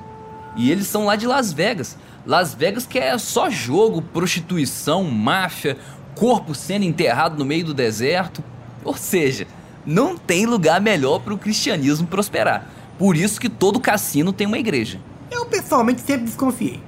E 0.57 0.71
eles 0.71 0.87
são 0.87 1.07
lá 1.07 1.17
de 1.17 1.27
Las 1.27 1.53
Vegas. 1.53 1.97
Las 2.27 2.53
Vegas 2.55 2.85
que 2.87 2.99
é 2.99 3.17
só 3.17 3.49
jogo, 3.49 4.03
prostituição, 4.03 5.05
máfia, 5.05 5.79
corpo 6.19 6.55
sendo 6.55 6.85
enterrado 6.85 7.39
no 7.39 7.45
meio 7.45 7.65
do 7.65 7.73
deserto. 7.73 8.43
Ou 8.85 8.97
seja, 8.97 9.47
não 9.87 10.17
tem 10.19 10.45
lugar 10.45 10.81
melhor 10.81 11.21
para 11.21 11.33
o 11.33 11.39
cristianismo 11.39 12.07
prosperar. 12.07 12.67
Por 12.99 13.17
isso 13.17 13.41
que 13.41 13.49
todo 13.49 13.79
cassino 13.79 14.33
tem 14.33 14.47
uma 14.47 14.59
igreja. 14.59 15.01
Eu 15.31 15.47
pessoalmente 15.47 16.01
sempre 16.01 16.25
desconfiei. 16.25 16.83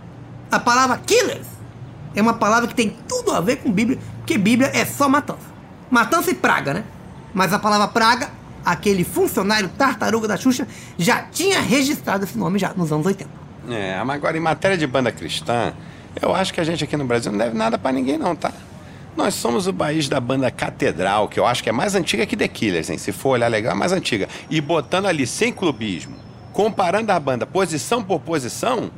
A 0.51 0.59
palavra 0.59 0.99
killers 0.99 1.47
é 2.15 2.21
uma 2.21 2.35
palavra 2.35 2.69
que 2.69 2.75
tem 2.75 2.97
tudo 3.09 3.31
a 3.31 3.41
ver 3.41 3.57
com 3.57 3.71
Bíblia, 3.71 3.99
porque 4.19 4.37
Bíblia 4.37 4.71
é 4.75 4.85
só 4.85 5.09
matança. 5.09 5.49
Matança 5.89 6.31
e 6.31 6.35
praga, 6.35 6.75
né? 6.75 6.85
Mas 7.33 7.53
a 7.53 7.59
palavra 7.59 7.87
praga, 7.87 8.31
aquele 8.65 9.05
funcionário 9.05 9.69
tartaruga 9.69 10.27
da 10.27 10.37
Xuxa, 10.37 10.67
já 10.99 11.23
tinha 11.23 11.61
registrado 11.61 12.25
esse 12.25 12.37
nome 12.37 12.59
já 12.59 12.73
nos 12.75 12.91
anos 12.91 13.07
80. 13.07 13.31
É, 13.69 14.03
mas 14.03 14.17
agora 14.17 14.37
em 14.37 14.41
matéria 14.41 14.77
de 14.77 14.87
banda 14.87 15.13
cristã, 15.13 15.73
eu 16.21 16.35
acho 16.35 16.53
que 16.53 16.61
a 16.61 16.65
gente 16.65 16.83
aqui 16.83 16.97
no 16.97 17.05
Brasil 17.05 17.31
não 17.31 17.39
deve 17.39 17.57
nada 17.57 17.79
pra 17.79 17.93
ninguém 17.93 18.19
não, 18.19 18.35
tá? 18.35 18.53
Nós 19.17 19.35
somos 19.35 19.67
o 19.67 19.75
país 19.75 20.09
da 20.09 20.21
banda 20.21 20.50
Catedral, 20.50 21.29
que 21.29 21.38
eu 21.38 21.47
acho 21.47 21.62
que 21.62 21.69
é 21.69 21.73
mais 21.73 21.95
antiga 21.95 22.25
que 22.25 22.37
The 22.37 22.49
Killers, 22.49 22.90
hein? 22.90 22.99
Se 22.99 23.12
for 23.12 23.31
olhar 23.31 23.49
legal, 23.49 23.73
é 23.73 23.75
mais 23.75 23.93
antiga. 23.93 24.29
E 24.49 24.61
botando 24.61 25.07
ali 25.07 25.26
sem 25.26 25.52
clubismo, 25.52 26.17
comparando 26.52 27.11
a 27.11 27.19
banda 27.19 27.47
posição 27.47 28.02
por 28.02 28.21
posição, 28.21 28.90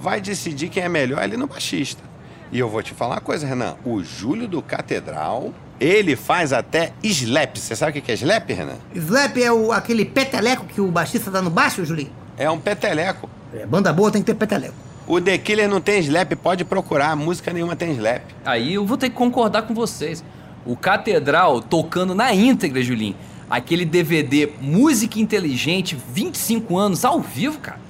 vai 0.00 0.20
decidir 0.20 0.68
quem 0.68 0.82
é 0.82 0.88
melhor 0.88 1.20
ali 1.20 1.36
no 1.36 1.46
baixista. 1.46 2.02
E 2.50 2.58
eu 2.58 2.68
vou 2.68 2.82
te 2.82 2.92
falar 2.92 3.14
uma 3.14 3.20
coisa, 3.20 3.46
Renan. 3.46 3.76
O 3.84 4.02
Júlio 4.02 4.46
do 4.46 4.60
Catedral, 4.60 5.54
ele 5.80 6.16
faz 6.16 6.52
até 6.52 6.92
slap. 7.02 7.56
Você 7.56 7.74
sabe 7.74 7.98
o 7.98 8.02
que 8.02 8.12
é 8.12 8.14
slap, 8.14 8.50
Renan? 8.50 8.76
Slap 8.94 9.36
é 9.38 9.50
o, 9.50 9.72
aquele 9.72 10.04
peteleco 10.04 10.66
que 10.66 10.80
o 10.80 10.88
baixista 10.88 11.30
dá 11.30 11.40
no 11.40 11.48
baixo, 11.48 11.84
Julinho? 11.84 12.12
É 12.36 12.50
um 12.50 12.58
peteleco. 12.58 13.30
É, 13.54 13.64
banda 13.64 13.92
boa 13.92 14.10
tem 14.10 14.20
que 14.22 14.26
ter 14.26 14.34
peteleco. 14.34 14.74
O 15.06 15.20
The 15.20 15.36
Killer 15.36 15.68
não 15.68 15.80
tem 15.80 15.98
slap, 16.00 16.32
pode 16.36 16.64
procurar. 16.64 17.16
Música 17.16 17.52
nenhuma 17.52 17.74
tem 17.74 17.92
slap. 17.92 18.22
Aí 18.44 18.74
eu 18.74 18.86
vou 18.86 18.96
ter 18.96 19.10
que 19.10 19.16
concordar 19.16 19.62
com 19.62 19.74
vocês. 19.74 20.24
O 20.64 20.76
Catedral 20.76 21.60
tocando 21.60 22.14
na 22.14 22.32
íntegra, 22.32 22.80
Julinho. 22.82 23.16
Aquele 23.50 23.84
DVD 23.84 24.48
Música 24.60 25.18
Inteligente, 25.18 25.96
25 26.12 26.78
anos 26.78 27.04
ao 27.04 27.20
vivo, 27.20 27.58
cara. 27.58 27.80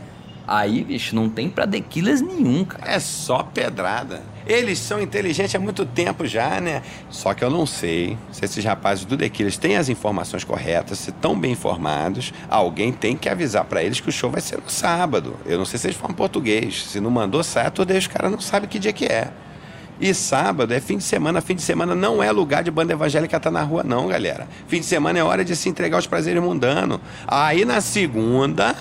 Aí, 0.46 0.82
bicho, 0.82 1.14
não 1.14 1.28
tem 1.28 1.48
pra 1.48 1.66
The 1.66 1.80
Killers 1.80 2.20
nenhum, 2.20 2.64
cara. 2.64 2.90
É 2.90 2.98
só 2.98 3.42
pedrada. 3.42 4.22
Eles 4.46 4.78
são 4.78 5.00
inteligentes 5.00 5.54
há 5.54 5.58
muito 5.58 5.84
tempo 5.84 6.26
já, 6.26 6.60
né? 6.60 6.82
Só 7.10 7.32
que 7.34 7.44
eu 7.44 7.50
não 7.50 7.64
sei 7.66 8.18
se 8.32 8.44
esses 8.44 8.64
rapazes 8.64 9.04
do 9.04 9.16
Killers 9.30 9.56
têm 9.56 9.76
as 9.76 9.88
informações 9.88 10.44
corretas, 10.44 10.98
se 10.98 11.10
estão 11.10 11.38
bem 11.38 11.52
informados. 11.52 12.32
Alguém 12.48 12.92
tem 12.92 13.16
que 13.16 13.28
avisar 13.28 13.64
pra 13.64 13.82
eles 13.82 14.00
que 14.00 14.08
o 14.08 14.12
show 14.12 14.30
vai 14.30 14.40
ser 14.40 14.58
no 14.58 14.68
sábado. 14.68 15.36
Eu 15.46 15.58
não 15.58 15.64
sei 15.64 15.78
se 15.78 15.86
eles 15.86 15.96
falam 15.96 16.14
português. 16.14 16.84
Se 16.84 17.00
não 17.00 17.10
mandou 17.10 17.42
Saturday, 17.42 17.98
os 17.98 18.06
caras 18.06 18.30
não 18.30 18.40
sabem 18.40 18.68
que 18.68 18.78
dia 18.78 18.92
que 18.92 19.06
é. 19.06 19.30
E 20.00 20.12
sábado 20.12 20.74
é 20.74 20.80
fim 20.80 20.96
de 20.96 21.04
semana. 21.04 21.40
Fim 21.40 21.54
de 21.54 21.62
semana 21.62 21.94
não 21.94 22.20
é 22.20 22.32
lugar 22.32 22.64
de 22.64 22.70
banda 22.70 22.92
evangélica 22.92 23.36
estar 23.36 23.50
na 23.52 23.62
rua, 23.62 23.84
não, 23.84 24.08
galera. 24.08 24.48
Fim 24.66 24.80
de 24.80 24.86
semana 24.86 25.18
é 25.18 25.22
hora 25.22 25.44
de 25.44 25.54
se 25.54 25.68
entregar 25.68 25.96
aos 25.96 26.08
prazeres 26.08 26.42
mundanos. 26.42 26.98
Aí 27.26 27.64
na 27.64 27.80
segunda, 27.80 28.74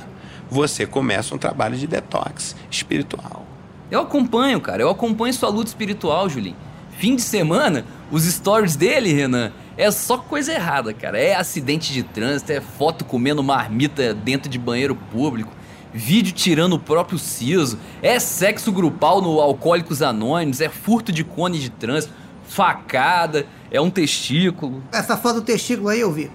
você 0.50 0.88
começa 0.88 1.36
um 1.36 1.38
trabalho 1.38 1.78
de 1.78 1.86
detox 1.86 2.56
espiritual. 2.72 3.51
Eu 3.92 4.02
acompanho, 4.02 4.60
cara. 4.62 4.82
Eu 4.82 4.90
acompanho 4.90 5.34
sua 5.34 5.50
luta 5.50 5.68
espiritual, 5.70 6.30
Julinho. 6.30 6.56
Fim 6.98 7.16
de 7.16 7.22
semana, 7.22 7.86
os 8.12 8.24
stories 8.24 8.76
dele, 8.76 9.12
Renan, 9.12 9.52
é 9.78 9.90
só 9.92 10.18
coisa 10.18 10.54
errada, 10.54 10.94
cara. 10.94 11.20
É 11.20 11.36
acidente 11.36 11.92
de 11.92 12.04
trânsito, 12.04 12.52
é 12.52 12.62
foto 12.62 13.04
comendo 13.04 13.44
marmita 13.44 14.14
dentro 14.14 14.50
de 14.50 14.58
banheiro 14.60 14.96
público, 14.96 15.52
vídeo 15.94 16.32
tirando 16.32 16.74
o 16.74 16.80
próprio 16.80 17.18
siso, 17.18 17.78
é 18.02 18.20
sexo 18.20 18.72
grupal 18.72 19.22
no 19.22 19.42
Alcoólicos 19.42 20.02
Anônimos, 20.02 20.62
é 20.62 20.70
furto 20.70 21.12
de 21.12 21.24
cone 21.24 21.60
de 21.60 21.70
trânsito, 21.70 22.14
facada, 22.48 23.46
é 23.72 23.82
um 23.82 23.90
testículo. 23.90 24.84
Essa 24.92 25.18
foto 25.18 25.36
do 25.36 25.42
testículo 25.42 25.90
aí 25.90 26.00
eu 26.02 26.12
vi. 26.12 26.30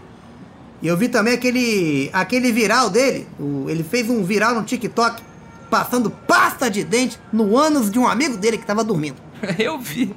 E 0.82 0.86
eu 0.88 0.96
vi 0.96 1.08
também 1.08 1.32
aquele, 1.34 2.10
aquele 2.12 2.50
viral 2.52 2.90
dele. 2.90 3.26
O- 3.38 3.66
ele 3.70 3.82
fez 3.84 4.10
um 4.10 4.22
viral 4.24 4.54
no 4.54 4.62
TikTok 4.64 5.22
passando 5.70 6.10
pasta 6.10 6.70
de 6.70 6.84
dente 6.84 7.18
no 7.32 7.56
ânus 7.56 7.90
de 7.90 7.98
um 7.98 8.06
amigo 8.06 8.36
dele 8.36 8.58
que 8.58 8.66
tava 8.66 8.82
dormindo. 8.84 9.16
Eu 9.58 9.78
vi. 9.78 10.14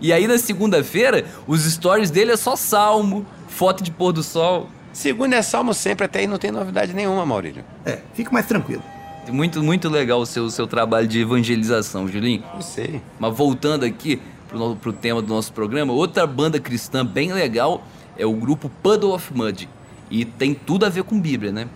E 0.00 0.12
aí 0.12 0.26
na 0.26 0.38
segunda-feira, 0.38 1.24
os 1.46 1.62
stories 1.64 2.10
dele 2.10 2.32
é 2.32 2.36
só 2.36 2.54
salmo, 2.56 3.26
foto 3.48 3.82
de 3.82 3.90
pôr 3.90 4.12
do 4.12 4.22
sol. 4.22 4.68
Segunda 4.92 5.36
é 5.36 5.42
salmo 5.42 5.72
sempre, 5.74 6.04
até 6.06 6.20
aí 6.20 6.26
não 6.26 6.38
tem 6.38 6.50
novidade 6.50 6.92
nenhuma, 6.92 7.24
Maurílio. 7.26 7.64
É, 7.84 7.98
fica 8.14 8.30
mais 8.30 8.46
tranquilo. 8.46 8.82
Muito, 9.30 9.62
muito 9.62 9.88
legal 9.88 10.20
o 10.20 10.26
seu, 10.26 10.50
seu 10.50 10.66
trabalho 10.66 11.06
de 11.06 11.20
evangelização, 11.20 12.08
Julinho. 12.08 12.42
Não 12.54 12.62
sei. 12.62 13.00
Mas 13.18 13.36
voltando 13.36 13.84
aqui 13.84 14.20
pro, 14.48 14.58
no- 14.58 14.76
pro 14.76 14.92
tema 14.92 15.22
do 15.22 15.28
nosso 15.32 15.52
programa, 15.52 15.92
outra 15.92 16.26
banda 16.26 16.58
cristã 16.58 17.04
bem 17.06 17.32
legal 17.32 17.84
é 18.18 18.26
o 18.26 18.32
grupo 18.32 18.68
Puddle 18.82 19.14
of 19.14 19.32
Mud. 19.32 19.68
E 20.10 20.24
tem 20.24 20.54
tudo 20.54 20.84
a 20.84 20.88
ver 20.88 21.04
com 21.04 21.20
Bíblia, 21.20 21.52
né? 21.52 21.68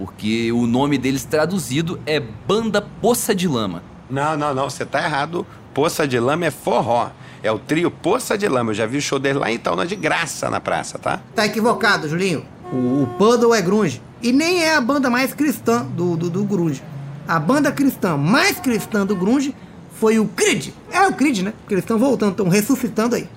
Porque 0.00 0.50
o 0.50 0.66
nome 0.66 0.96
deles 0.96 1.24
traduzido 1.24 2.00
é 2.06 2.18
Banda 2.18 2.80
Poça 2.80 3.34
de 3.34 3.46
Lama. 3.46 3.82
Não, 4.08 4.34
não, 4.34 4.54
não, 4.54 4.70
você 4.70 4.86
tá 4.86 5.04
errado. 5.04 5.46
Poça 5.74 6.08
de 6.08 6.18
Lama 6.18 6.46
é 6.46 6.50
forró. 6.50 7.10
É 7.42 7.52
o 7.52 7.58
trio 7.58 7.90
Poça 7.90 8.38
de 8.38 8.48
Lama. 8.48 8.70
Eu 8.70 8.74
já 8.74 8.86
vi 8.86 8.96
o 8.96 9.02
show 9.02 9.18
dele 9.18 9.38
lá 9.38 9.50
em 9.50 9.56
Itaúna 9.56 9.86
de 9.86 9.94
graça 9.94 10.48
na 10.48 10.58
praça, 10.58 10.98
tá? 10.98 11.20
Tá 11.34 11.44
equivocado, 11.44 12.08
Julinho. 12.08 12.46
O, 12.72 13.02
o 13.02 13.06
Puddle 13.18 13.54
é 13.54 13.60
grunge. 13.60 14.00
E 14.22 14.32
nem 14.32 14.62
é 14.62 14.74
a 14.74 14.80
banda 14.80 15.10
mais 15.10 15.34
cristã 15.34 15.84
do, 15.84 16.16
do, 16.16 16.30
do 16.30 16.44
grunge. 16.44 16.82
A 17.28 17.38
banda 17.38 17.70
cristã 17.70 18.16
mais 18.16 18.58
cristã 18.58 19.04
do 19.04 19.14
grunge 19.14 19.54
foi 19.96 20.18
o 20.18 20.26
Creed. 20.28 20.68
É 20.90 21.06
o 21.08 21.12
Creed, 21.12 21.40
né? 21.40 21.52
Porque 21.60 21.74
eles 21.74 21.84
estão 21.84 21.98
voltando, 21.98 22.30
estão 22.30 22.48
ressuscitando 22.48 23.16
aí. 23.16 23.28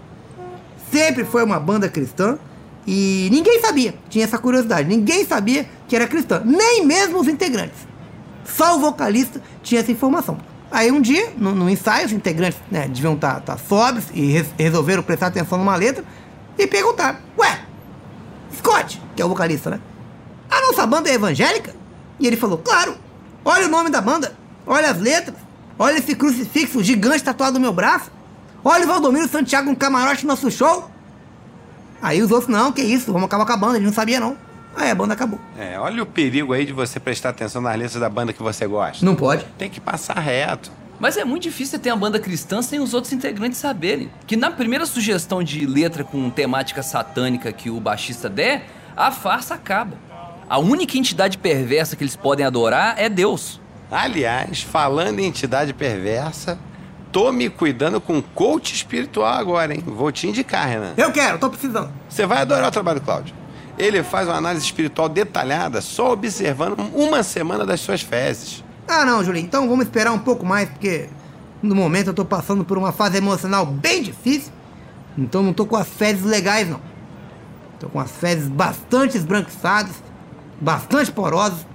Sempre 0.90 1.26
foi 1.26 1.44
uma 1.44 1.60
banda 1.60 1.90
cristã 1.90 2.40
e 2.86 3.30
ninguém 3.32 3.62
sabia. 3.62 3.96
Tinha 4.10 4.26
essa 4.26 4.38
curiosidade. 4.38 4.88
Ninguém 4.88 5.26
sabia 5.26 5.68
que 5.88 5.96
era 5.96 6.08
cristã. 6.08 6.42
Nem 6.44 6.86
mesmo 6.86 7.20
os 7.20 7.28
integrantes. 7.28 7.88
Só 8.46 8.76
o 8.76 8.80
vocalista 8.80 9.42
tinha 9.62 9.82
essa 9.82 9.92
informação. 9.92 10.38
Aí 10.70 10.92
um 10.92 11.00
dia, 11.00 11.32
no, 11.38 11.54
no 11.54 11.70
ensaio, 11.70 12.08
os 12.08 12.12
integrantes 12.12 12.60
né, 12.70 12.88
deviam 12.88 13.14
estar 13.14 13.40
tá, 13.42 13.58
sóbrios 13.58 14.06
e 14.14 14.32
res- 14.32 14.54
resolveram 14.58 15.04
prestar 15.04 15.28
atenção 15.28 15.58
numa 15.58 15.76
letra 15.76 16.04
e 16.58 16.66
perguntaram: 16.66 17.20
Ué, 17.38 17.60
Scott, 18.58 19.00
que 19.16 19.22
é 19.22 19.26
o 19.26 19.30
vocalista, 19.30 19.70
né? 19.70 19.80
A 20.50 20.62
nossa 20.62 20.86
banda 20.86 21.10
é 21.10 21.14
evangélica? 21.14 21.76
E 22.20 22.26
ele 22.26 22.36
falou: 22.36 22.58
Claro, 22.58 22.98
olha 23.46 23.68
o 23.68 23.70
nome 23.70 23.92
da 23.92 24.02
banda, 24.02 24.36
olha 24.66 24.90
as 24.90 25.00
letras, 25.00 25.38
olha 25.78 26.00
esse 26.00 26.16
crucifixo 26.16 26.84
gigante 26.84 27.24
tatuado 27.24 27.54
no 27.54 27.60
meu 27.60 27.72
braço, 27.72 28.12
olha 28.64 28.84
o 28.84 28.88
Valdomiro 28.88 29.28
Santiago 29.28 29.70
no 29.70 29.76
camarote 29.76 30.24
no 30.24 30.30
nosso 30.30 30.50
show. 30.50 30.90
Aí 32.04 32.22
os 32.22 32.30
outros: 32.32 32.50
Não, 32.50 32.74
que 32.74 32.82
isso, 32.82 33.14
vamos 33.14 33.28
acabar 33.28 33.46
com 33.46 33.54
a 33.54 33.58
banda, 33.58 33.78
ele 33.78 33.86
não 33.86 33.94
sabia 33.94 34.20
não. 34.20 34.36
Aí 34.76 34.92
a 34.92 34.96
banda 34.96 35.14
acabou. 35.14 35.40
É, 35.58 35.80
olha 35.80 36.04
o 36.04 36.06
perigo 36.06 36.52
aí 36.52 36.66
de 36.66 36.74
você 36.74 37.00
prestar 37.00 37.30
atenção 37.30 37.62
nas 37.62 37.78
letras 37.78 38.02
da 38.02 38.10
banda 38.10 38.34
que 38.34 38.44
você 38.44 38.68
gosta. 38.68 39.06
Não 39.06 39.16
pode. 39.16 39.46
Tem 39.58 39.70
que 39.70 39.80
passar 39.80 40.20
reto. 40.20 40.70
Mas 41.00 41.16
é 41.16 41.24
muito 41.24 41.44
difícil 41.44 41.80
ter 41.80 41.92
uma 41.92 41.98
banda 41.98 42.20
cristã 42.20 42.62
sem 42.62 42.80
os 42.80 42.94
outros 42.94 43.14
integrantes 43.14 43.60
saberem. 43.60 44.12
Que 44.28 44.36
na 44.36 44.52
primeira 44.52 44.86
sugestão 44.86 45.44
de 45.44 45.66
letra 45.66 46.04
com 46.04 46.30
temática 46.30 46.84
satânica 46.84 47.52
que 47.52 47.70
o 47.70 47.80
baixista 47.80 48.28
der, 48.30 48.66
a 48.98 49.12
farsa 49.12 49.54
acaba. 49.54 49.96
A 50.50 50.58
única 50.58 50.98
entidade 50.98 51.38
perversa 51.38 51.96
que 51.96 52.04
eles 52.04 52.16
podem 52.16 52.46
adorar 52.46 52.96
é 52.98 53.08
Deus. 53.10 53.62
Aliás, 53.92 54.62
falando 54.62 55.20
em 55.20 55.26
entidade 55.26 55.74
perversa, 55.74 56.58
tô 57.14 57.32
me 57.32 57.48
cuidando 57.48 58.02
com 58.02 58.20
coach 58.22 58.74
espiritual 58.74 59.36
agora, 59.36 59.74
hein? 59.74 59.84
Vou 59.86 60.12
te 60.12 60.28
indicar, 60.28 60.68
Renan. 60.68 60.94
Eu 60.98 61.12
quero, 61.12 61.38
tô 61.38 61.48
precisando. 61.48 61.92
Você 62.10 62.26
vai 62.26 62.40
adorar 62.40 62.68
o 62.68 62.72
trabalho 62.72 63.00
do 63.00 63.06
Cláudio. 63.06 63.36
Ele 63.78 64.02
faz 64.02 64.28
uma 64.28 64.36
análise 64.36 64.66
espiritual 64.66 65.08
detalhada 65.08 65.80
só 65.80 66.12
observando 66.12 66.76
uma 66.94 67.22
semana 67.22 67.66
das 67.66 67.80
suas 67.82 68.02
fezes. 68.02 68.64
Ah, 68.88 69.06
não, 69.06 69.24
Julinho, 69.24 69.46
então 69.46 69.70
vamos 69.70 69.86
esperar 69.86 70.12
um 70.12 70.20
pouco 70.20 70.44
mais, 70.44 70.68
porque 70.68 71.08
no 71.62 71.76
momento 71.76 72.08
eu 72.08 72.14
tô 72.14 72.26
passando 72.26 72.66
por 72.66 72.78
uma 72.80 72.92
fase 72.92 73.18
emocional 73.18 73.66
bem 73.66 74.02
difícil, 74.02 74.52
então 75.16 75.44
não 75.44 75.54
tô 75.54 75.66
com 75.68 75.76
as 75.76 75.88
fezes 75.88 76.24
legais, 76.24 76.68
não. 76.68 76.82
Tô 77.80 77.90
com 77.90 78.00
as 78.00 78.12
fezes 78.12 78.48
bastante 78.48 79.18
esbranquiçadas, 79.18 79.94
bastante 80.60 81.12
porosas. 81.12 81.66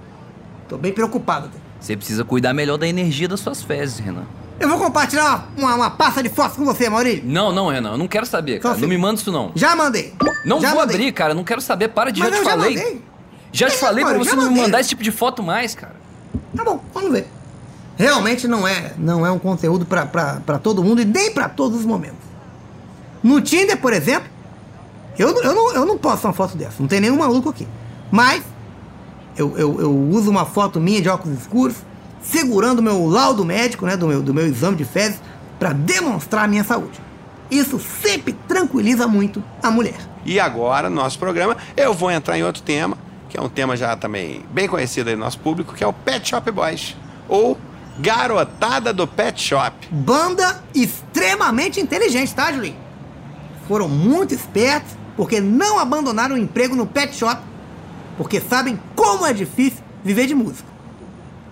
Tô 0.69 0.77
bem 0.77 0.93
preocupado. 0.93 1.49
Você 1.81 1.97
precisa 1.97 2.25
cuidar 2.25 2.53
melhor 2.53 2.77
da 2.77 2.89
energia 2.89 3.29
das 3.29 3.41
suas 3.41 3.63
fezes, 3.63 4.01
Renan. 4.01 4.27
Eu 4.61 4.69
vou 4.69 4.79
compartilhar 4.79 5.49
uma, 5.57 5.75
uma, 5.75 5.91
pasta 5.91 6.23
de 6.23 6.29
fotos 6.29 6.57
com 6.57 6.65
você, 6.65 6.89
Maurílio. 6.91 7.23
Não, 7.25 7.53
não, 7.53 7.69
Renan, 7.69 7.93
eu 7.93 7.99
não 7.99 8.09
quero 8.09 8.27
saber, 8.27 8.59
cara. 8.59 8.77
Não 8.77 8.89
me 8.89 8.99
manda 8.99 9.21
isso, 9.21 9.31
não. 9.31 9.53
Já 9.55 9.77
mandei. 9.77 10.13
Não 10.45 10.61
já 10.61 10.71
vou 10.71 10.81
mandei. 10.81 10.97
abrir, 10.97 11.13
cara. 11.13 11.33
Não 11.33 11.45
quero 11.45 11.61
saber. 11.61 11.89
Para 11.89 12.11
de 12.11 12.21
Mas 12.21 12.31
já 12.31 12.37
te 12.39 12.45
já 12.45 12.51
falei. 12.51 12.77
mandei. 12.77 13.03
Já 13.53 13.69
te 13.69 13.75
É, 13.75 13.79
falei 13.79 14.05
pra 14.05 14.15
Mário, 14.15 14.25
você 14.29 14.35
não 14.37 14.51
me 14.51 14.61
mandar 14.61 14.81
esse 14.81 14.89
tipo 14.91 15.03
de 15.03 15.13
foto 15.13 15.43
mais, 15.43 15.75
cara. 15.75 15.95
Tá 16.57 16.65
bom, 16.65 16.81
vamos 16.93 17.13
ver. 17.13 17.29
Realmente 17.97 18.47
não 18.49 18.67
é, 18.67 18.93
não 18.99 19.25
é 19.27 19.31
um 19.31 19.39
conteúdo 19.39 19.85
pra- 19.87 20.07
pra 20.07 20.41
pra 20.45 20.59
todo 20.59 20.83
mundo 20.85 21.01
e 21.01 21.05
nem 21.05 21.33
pra 21.33 21.49
todos 21.49 21.79
os 21.81 21.85
momentos. 21.87 22.19
No 23.23 23.41
Tinder, 23.41 23.77
por 23.79 23.93
exemplo, 23.93 24.29
eu, 25.19 25.33
não- 25.35 25.43
eu, 25.43 25.55
não, 25.55 25.73
eu 25.73 25.87
não 25.87 25.99
posto 25.99 26.25
uma 26.27 26.33
foto 26.33 26.57
dessa, 26.57 26.75
não 26.81 26.87
tem 26.87 27.01
nenhum 27.01 27.17
maluco 27.19 27.49
aqui. 27.49 27.67
Mas 28.11 28.43
eu, 29.37 29.57
eu, 29.59 29.81
eu 29.81 29.91
uso 30.11 30.31
uma 30.31 30.45
foto 30.45 30.79
minha 30.81 31.01
de 31.03 31.09
óculos 31.09 31.39
escuros, 31.41 31.77
segurando 32.23 32.81
o 32.81 32.83
meu 32.83 33.07
laudo 33.07 33.45
médico, 33.45 33.87
né, 33.87 33.97
do 33.97 34.07
meu, 34.07 34.23
do 34.23 34.35
meu 34.35 34.47
exame 34.47 34.77
de 34.77 34.85
fezes, 34.85 35.21
pra 35.59 35.73
demonstrar 35.73 36.45
a 36.45 36.49
minha 36.49 36.65
saúde. 36.65 37.01
Isso 37.51 37.81
sempre 37.81 38.35
tranquiliza 38.47 39.07
muito 39.07 39.43
a 39.63 39.71
mulher. 39.71 39.99
E 40.25 40.39
agora, 40.39 40.91
no 40.91 40.97
nosso 40.97 41.19
programa, 41.19 41.57
eu 41.77 41.95
vou 41.95 42.11
entrar 42.11 42.39
em 42.39 42.45
outro 42.45 42.63
tema, 42.63 42.97
que 43.29 43.39
é 43.39 43.41
um 43.41 43.49
tema 43.49 43.77
já 43.77 43.97
também 43.97 44.45
bem 44.51 44.69
conhecido 44.69 45.09
aí 45.09 45.17
no 45.17 45.25
nosso 45.25 45.39
público, 45.39 45.75
que 45.75 45.83
é 45.83 45.87
o 45.87 45.93
Pet 45.93 46.29
Shop 46.29 46.51
Boys. 46.51 46.97
Ou 47.29 47.59
Garotada 47.99 48.93
do 48.93 49.07
Pet 49.07 49.41
Shop. 49.41 49.89
Banda 49.91 50.63
extremamente 50.75 51.81
inteligente, 51.81 52.35
tá, 52.35 52.53
Julinho? 52.53 52.77
Foram 53.67 53.89
muito 53.89 54.33
espertos 54.33 54.93
porque 55.17 55.41
não 55.41 55.81
abandonaram 55.81 56.37
o 56.37 56.39
emprego 56.39 56.77
no 56.77 56.87
pet 56.87 57.15
shop, 57.17 57.43
porque 58.17 58.41
sabem 58.41 58.81
como 58.95 59.27
é 59.27 59.33
difícil 59.33 59.83
viver 60.05 60.27
de 60.27 60.35
música. 60.35 60.68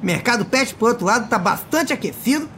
Mercado 0.03 0.45
pet, 0.45 0.75
por 0.75 0.91
outro 0.91 1.07
lado, 1.07 1.25
está 1.25 1.39
bastante 1.39 1.93
aquecido 1.93 2.49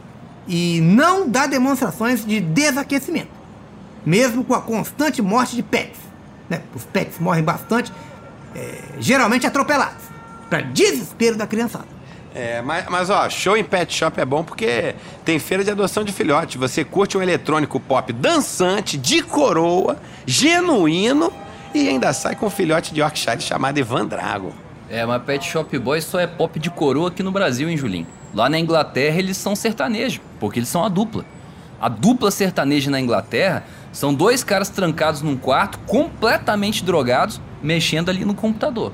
e 0.47 0.81
não 0.81 1.29
dá 1.29 1.47
demonstrações 1.47 2.25
de 2.25 2.39
desaquecimento, 2.39 3.29
mesmo 4.05 4.43
com 4.43 4.53
a 4.53 4.61
constante 4.61 5.21
morte 5.21 5.55
de 5.55 5.63
pets. 5.63 5.99
Né? 6.49 6.61
Os 6.75 6.83
pets 6.83 7.19
morrem 7.19 7.43
bastante, 7.43 7.93
é, 8.55 8.81
geralmente 8.99 9.45
atropelados, 9.45 10.03
para 10.49 10.61
desespero 10.61 11.37
da 11.37 11.45
criançada. 11.45 11.99
É, 12.33 12.61
mas, 12.61 12.85
mas 12.89 13.09
ó, 13.09 13.27
show 13.29 13.57
em 13.57 13.63
pet 13.63 13.93
shop 13.93 14.19
é 14.19 14.25
bom 14.25 14.43
porque 14.43 14.95
tem 15.25 15.39
feira 15.39 15.63
de 15.63 15.71
adoção 15.71 16.03
de 16.03 16.11
filhote. 16.11 16.57
Você 16.57 16.83
curte 16.83 17.17
um 17.17 17.21
eletrônico 17.21 17.79
pop 17.79 18.13
dançante, 18.13 18.97
de 18.97 19.21
coroa, 19.21 19.97
genuíno 20.25 21.33
e 21.73 21.87
ainda 21.87 22.13
sai 22.13 22.35
com 22.35 22.47
um 22.47 22.49
filhote 22.49 22.93
de 22.93 23.01
Yorkshire 23.01 23.41
chamado 23.41 23.79
Ivan 23.79 24.05
Drago. 24.05 24.53
É, 24.89 25.05
mas 25.05 25.21
Pet 25.23 25.45
Shop 25.45 25.77
Boys 25.77 26.03
só 26.03 26.19
é 26.19 26.25
pop 26.25 26.59
de 26.59 26.69
coroa 26.69 27.09
aqui 27.09 27.21
no 27.21 27.31
Brasil, 27.31 27.69
hein, 27.69 27.77
Julinho? 27.77 28.07
Lá 28.33 28.49
na 28.49 28.59
Inglaterra 28.59 29.19
eles 29.19 29.37
são 29.37 29.55
sertanejos, 29.55 30.19
porque 30.39 30.59
eles 30.59 30.69
são 30.69 30.83
a 30.83 30.89
dupla. 30.89 31.25
A 31.79 31.87
dupla 31.87 32.31
sertaneja 32.31 32.91
na 32.91 32.99
Inglaterra 32.99 33.63
são 33.91 34.13
dois 34.13 34.43
caras 34.43 34.69
trancados 34.69 35.21
num 35.21 35.37
quarto, 35.37 35.79
completamente 35.79 36.83
drogados, 36.83 37.39
mexendo 37.61 38.09
ali 38.09 38.25
no 38.25 38.33
computador. 38.33 38.91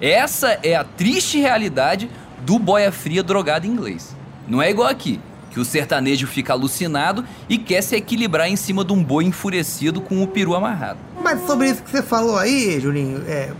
Essa 0.00 0.58
é 0.62 0.76
a 0.76 0.84
triste 0.84 1.38
realidade 1.38 2.08
do 2.44 2.58
boia 2.58 2.92
fria 2.92 3.22
drogado 3.22 3.66
inglês. 3.66 4.14
Não 4.46 4.62
é 4.62 4.70
igual 4.70 4.88
aqui, 4.88 5.18
que 5.50 5.58
o 5.58 5.64
sertanejo 5.64 6.26
fica 6.26 6.52
alucinado 6.52 7.24
e 7.48 7.58
quer 7.58 7.82
se 7.82 7.96
equilibrar 7.96 8.48
em 8.48 8.56
cima 8.56 8.84
de 8.84 8.92
um 8.92 9.02
boi 9.02 9.24
enfurecido 9.24 10.00
com 10.00 10.22
o 10.22 10.26
peru 10.26 10.54
amarrado. 10.54 10.98
Mas 11.22 11.44
sobre 11.46 11.68
isso 11.68 11.82
que 11.82 11.90
você 11.90 12.02
falou 12.02 12.38
aí, 12.38 12.80
Julinho, 12.80 13.24
é, 13.26 13.52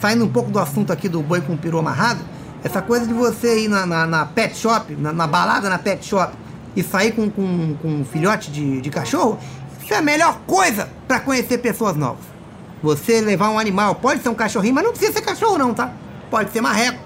saindo 0.00 0.24
um 0.24 0.28
pouco 0.28 0.50
do 0.50 0.58
assunto 0.58 0.92
aqui 0.92 1.08
do 1.08 1.22
boi 1.22 1.40
com 1.40 1.56
peru 1.56 1.78
amarrado, 1.78 2.20
essa 2.62 2.80
coisa 2.82 3.06
de 3.06 3.12
você 3.12 3.64
ir 3.64 3.68
na, 3.68 3.84
na- 3.86 4.06
na 4.06 4.26
pet 4.26 4.56
shop, 4.56 4.94
na, 4.96 5.12
na 5.12 5.26
balada 5.26 5.68
na 5.68 5.78
pet 5.78 6.04
shop, 6.04 6.32
e 6.76 6.82
sair 6.82 7.12
com, 7.12 7.30
com, 7.30 7.76
com 7.80 7.88
um 7.88 8.04
filhote 8.04 8.50
de, 8.50 8.80
de 8.80 8.90
cachorro, 8.90 9.38
isso 9.82 9.92
é 9.92 9.98
a 9.98 10.02
melhor 10.02 10.38
coisa 10.46 10.88
pra 11.06 11.20
conhecer 11.20 11.58
pessoas 11.58 11.94
novas. 11.96 12.24
Você 12.82 13.20
levar 13.20 13.50
um 13.50 13.58
animal, 13.58 13.94
pode 13.94 14.22
ser 14.22 14.28
um 14.28 14.34
cachorrinho, 14.34 14.74
mas 14.74 14.84
não 14.84 14.90
precisa 14.90 15.12
ser 15.12 15.22
cachorro 15.22 15.56
não, 15.58 15.72
tá? 15.72 15.92
Pode 16.30 16.50
ser 16.52 16.60
marreco, 16.60 16.98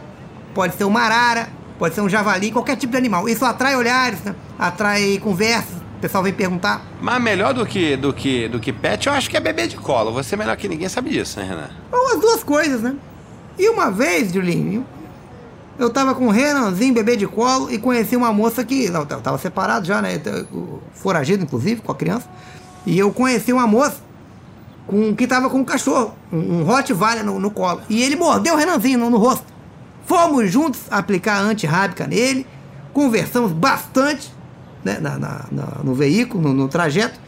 pode 0.54 0.74
ser 0.76 0.84
uma 0.84 1.00
arara, 1.02 1.48
pode 1.78 1.94
ser 1.94 2.00
um 2.00 2.08
javali, 2.08 2.50
qualquer 2.50 2.76
tipo 2.76 2.92
de 2.92 2.96
animal. 2.98 3.28
Isso 3.28 3.44
atrai 3.44 3.76
olhares, 3.76 4.20
né? 4.22 4.34
atrai 4.58 5.18
conversas, 5.22 5.76
o 5.98 6.00
pessoal 6.00 6.22
vem 6.22 6.32
perguntar. 6.32 6.80
Mas 7.00 7.20
melhor 7.20 7.52
do 7.52 7.66
que, 7.66 7.96
do 7.96 8.12
que, 8.12 8.48
do 8.48 8.60
que 8.60 8.72
pet, 8.72 9.08
eu 9.08 9.12
acho 9.12 9.28
que 9.28 9.36
é 9.36 9.40
bebê 9.40 9.66
de 9.66 9.76
colo. 9.76 10.12
Você 10.12 10.36
melhor 10.36 10.56
que 10.56 10.68
ninguém 10.68 10.88
sabe 10.88 11.10
disso, 11.10 11.40
né, 11.40 11.46
Renan? 11.46 11.70
Ou 11.90 12.14
as 12.14 12.20
duas 12.20 12.44
coisas, 12.44 12.80
né? 12.80 12.94
E 13.58 13.68
uma 13.68 13.90
vez, 13.90 14.32
Julinho, 14.32 14.86
eu 15.76 15.90
tava 15.90 16.14
com 16.14 16.28
o 16.28 16.30
Renanzinho, 16.30 16.94
bebê 16.94 17.16
de 17.16 17.26
colo, 17.26 17.68
e 17.68 17.78
conheci 17.78 18.14
uma 18.14 18.32
moça 18.32 18.64
que. 18.64 18.88
Não, 18.88 19.00
eu 19.00 19.20
tava 19.20 19.38
separado 19.38 19.86
já, 19.86 20.00
né? 20.00 20.22
Foragido, 20.94 21.42
inclusive, 21.42 21.80
com 21.80 21.90
a 21.90 21.94
criança. 21.96 22.28
E 22.86 22.96
eu 22.96 23.12
conheci 23.12 23.52
uma 23.52 23.66
moça 23.66 23.96
com, 24.86 25.16
que 25.16 25.26
tava 25.26 25.50
com 25.50 25.58
um 25.58 25.64
cachorro, 25.64 26.14
um, 26.32 26.60
um 26.60 26.64
Rottweiler 26.64 27.24
no, 27.24 27.40
no 27.40 27.50
colo. 27.50 27.80
E 27.88 28.04
ele 28.04 28.14
mordeu 28.14 28.54
o 28.54 28.56
Renanzinho 28.56 29.00
no, 29.00 29.10
no 29.10 29.18
rosto. 29.18 29.46
Fomos 30.06 30.48
juntos 30.48 30.80
aplicar 30.92 31.38
a 31.38 31.40
antirrábica 31.40 32.06
nele, 32.06 32.46
conversamos 32.92 33.50
bastante 33.50 34.37
né, 34.88 34.98
na, 35.00 35.18
na- 35.18 35.44
na- 35.52 35.82
no 35.84 35.94
veículo, 35.94 36.42
no, 36.48 36.54
no 36.54 36.68
trajeto, 36.68 37.20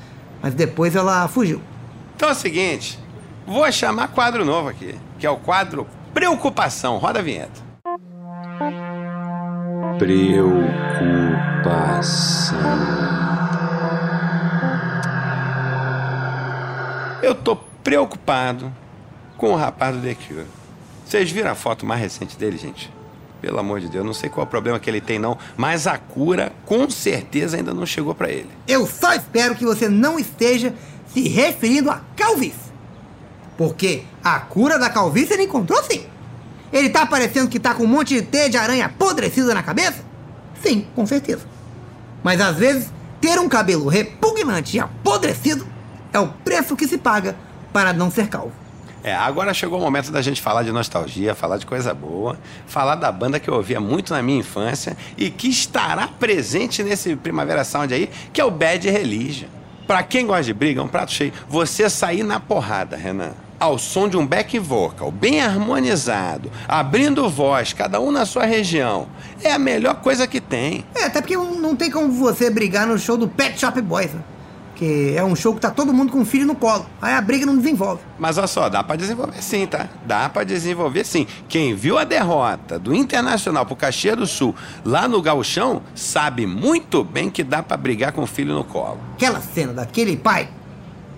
mas 0.42 0.54
depois 0.54 0.96
ela 0.96 1.28
fugiu. 1.28 1.60
Então 2.16 2.28
é 2.28 2.32
o 2.32 2.34
seguinte, 2.34 2.98
vou 3.46 3.70
chamar 3.70 4.08
quadro 4.08 4.44
novo 4.44 4.68
aqui, 4.68 4.94
que 5.18 5.26
é 5.26 5.30
o 5.30 5.36
quadro 5.36 5.86
Preocupação. 6.14 6.98
Roda 6.98 7.20
a 7.20 7.22
vinheta. 7.22 7.60
Preocupação. 11.60 12.58
Eu 17.22 17.34
tô 17.34 17.54
preocupado 17.84 18.72
com 19.36 19.52
o 19.52 19.56
rapaz 19.56 19.94
do 19.96 20.02
The 20.02 20.14
Cure. 20.14 20.46
Vocês 21.06 21.30
viram 21.30 21.50
a 21.50 21.54
foto 21.54 21.84
mais 21.86 22.00
recente 22.00 22.36
dele, 22.38 22.56
gente? 22.56 22.92
Pelo 23.40 23.58
amor 23.58 23.80
de 23.80 23.88
Deus, 23.88 24.04
não 24.04 24.12
sei 24.12 24.28
qual 24.28 24.44
é 24.44 24.46
o 24.46 24.50
problema 24.50 24.78
que 24.78 24.88
ele 24.90 25.00
tem 25.00 25.18
não, 25.18 25.38
mas 25.56 25.86
a 25.86 25.96
cura 25.96 26.52
com 26.66 26.88
certeza 26.90 27.56
ainda 27.56 27.72
não 27.72 27.86
chegou 27.86 28.14
pra 28.14 28.30
ele. 28.30 28.50
Eu 28.68 28.86
só 28.86 29.14
espero 29.14 29.54
que 29.54 29.64
você 29.64 29.88
não 29.88 30.18
esteja 30.18 30.74
se 31.12 31.26
referindo 31.28 31.90
à 31.90 32.00
calvície. 32.16 32.70
Porque 33.56 34.04
a 34.22 34.38
cura 34.40 34.78
da 34.78 34.90
calvície 34.90 35.34
ele 35.34 35.44
encontrou 35.44 35.82
sim. 35.82 36.04
Ele 36.72 36.88
tá 36.88 37.04
parecendo 37.06 37.48
que 37.48 37.58
tá 37.58 37.74
com 37.74 37.84
um 37.84 37.88
monte 37.88 38.14
de 38.14 38.22
teia 38.22 38.48
de 38.48 38.56
aranha 38.56 38.86
apodrecida 38.86 39.54
na 39.54 39.62
cabeça? 39.62 40.04
Sim, 40.62 40.86
com 40.94 41.06
certeza. 41.06 41.42
Mas 42.22 42.40
às 42.40 42.56
vezes, 42.56 42.90
ter 43.20 43.38
um 43.38 43.48
cabelo 43.48 43.88
repugnante 43.88 44.76
e 44.76 44.80
apodrecido 44.80 45.66
é 46.12 46.18
o 46.18 46.28
preço 46.28 46.76
que 46.76 46.86
se 46.86 46.98
paga 46.98 47.36
para 47.72 47.92
não 47.92 48.10
ser 48.10 48.28
calvo. 48.28 48.52
É, 49.02 49.14
agora 49.14 49.54
chegou 49.54 49.78
o 49.78 49.82
momento 49.82 50.12
da 50.12 50.20
gente 50.20 50.42
falar 50.42 50.62
de 50.62 50.72
nostalgia, 50.72 51.34
falar 51.34 51.56
de 51.56 51.64
coisa 51.64 51.94
boa, 51.94 52.38
falar 52.66 52.96
da 52.96 53.10
banda 53.10 53.40
que 53.40 53.48
eu 53.48 53.54
ouvia 53.54 53.80
muito 53.80 54.12
na 54.12 54.22
minha 54.22 54.38
infância 54.38 54.96
e 55.16 55.30
que 55.30 55.48
estará 55.48 56.06
presente 56.06 56.82
nesse 56.82 57.16
Primavera 57.16 57.64
Sound 57.64 57.94
aí, 57.94 58.10
que 58.32 58.40
é 58.40 58.44
o 58.44 58.50
Bad 58.50 58.88
Religion. 58.90 59.48
Pra 59.86 60.02
quem 60.02 60.26
gosta 60.26 60.44
de 60.44 60.54
briga, 60.54 60.80
é 60.80 60.84
um 60.84 60.88
prato 60.88 61.12
cheio. 61.12 61.32
Você 61.48 61.88
sair 61.88 62.22
na 62.22 62.38
porrada, 62.38 62.96
Renan. 62.96 63.32
Ao 63.58 63.76
som 63.78 64.08
de 64.08 64.16
um 64.16 64.26
back 64.26 64.58
vocal 64.58 65.10
bem 65.10 65.40
harmonizado, 65.40 66.50
abrindo 66.68 67.28
voz, 67.28 67.72
cada 67.72 68.00
um 68.00 68.10
na 68.10 68.24
sua 68.24 68.44
região, 68.44 69.08
é 69.42 69.52
a 69.52 69.58
melhor 69.58 69.96
coisa 69.96 70.26
que 70.26 70.40
tem. 70.40 70.84
É, 70.94 71.04
até 71.04 71.20
porque 71.20 71.36
não 71.36 71.74
tem 71.74 71.90
como 71.90 72.12
você 72.12 72.48
brigar 72.48 72.86
no 72.86 72.98
show 72.98 73.16
do 73.16 73.28
Pet 73.28 73.58
Shop 73.58 73.80
Boys, 73.82 74.12
né? 74.12 74.20
Que 74.80 75.12
é 75.14 75.22
um 75.22 75.36
show 75.36 75.54
que 75.54 75.60
tá 75.60 75.70
todo 75.70 75.92
mundo 75.92 76.10
com 76.10 76.22
o 76.22 76.24
filho 76.24 76.46
no 76.46 76.54
colo. 76.54 76.86
Aí 77.02 77.12
a 77.12 77.20
briga 77.20 77.44
não 77.44 77.54
desenvolve. 77.54 78.00
Mas 78.18 78.38
olha 78.38 78.46
só, 78.46 78.66
dá 78.70 78.82
pra 78.82 78.96
desenvolver 78.96 79.42
sim, 79.42 79.66
tá? 79.66 79.88
Dá 80.06 80.26
pra 80.30 80.42
desenvolver 80.42 81.04
sim. 81.04 81.26
Quem 81.50 81.74
viu 81.74 81.98
a 81.98 82.04
derrota 82.04 82.78
do 82.78 82.94
Internacional 82.94 83.66
pro 83.66 83.76
Caxias 83.76 84.16
do 84.16 84.26
Sul 84.26 84.54
lá 84.82 85.06
no 85.06 85.20
Gauchão 85.20 85.82
sabe 85.94 86.46
muito 86.46 87.04
bem 87.04 87.28
que 87.28 87.44
dá 87.44 87.62
pra 87.62 87.76
brigar 87.76 88.12
com 88.12 88.22
o 88.22 88.26
filho 88.26 88.54
no 88.54 88.64
colo. 88.64 88.98
Aquela 89.16 89.42
cena 89.42 89.74
daquele 89.74 90.16
pai 90.16 90.48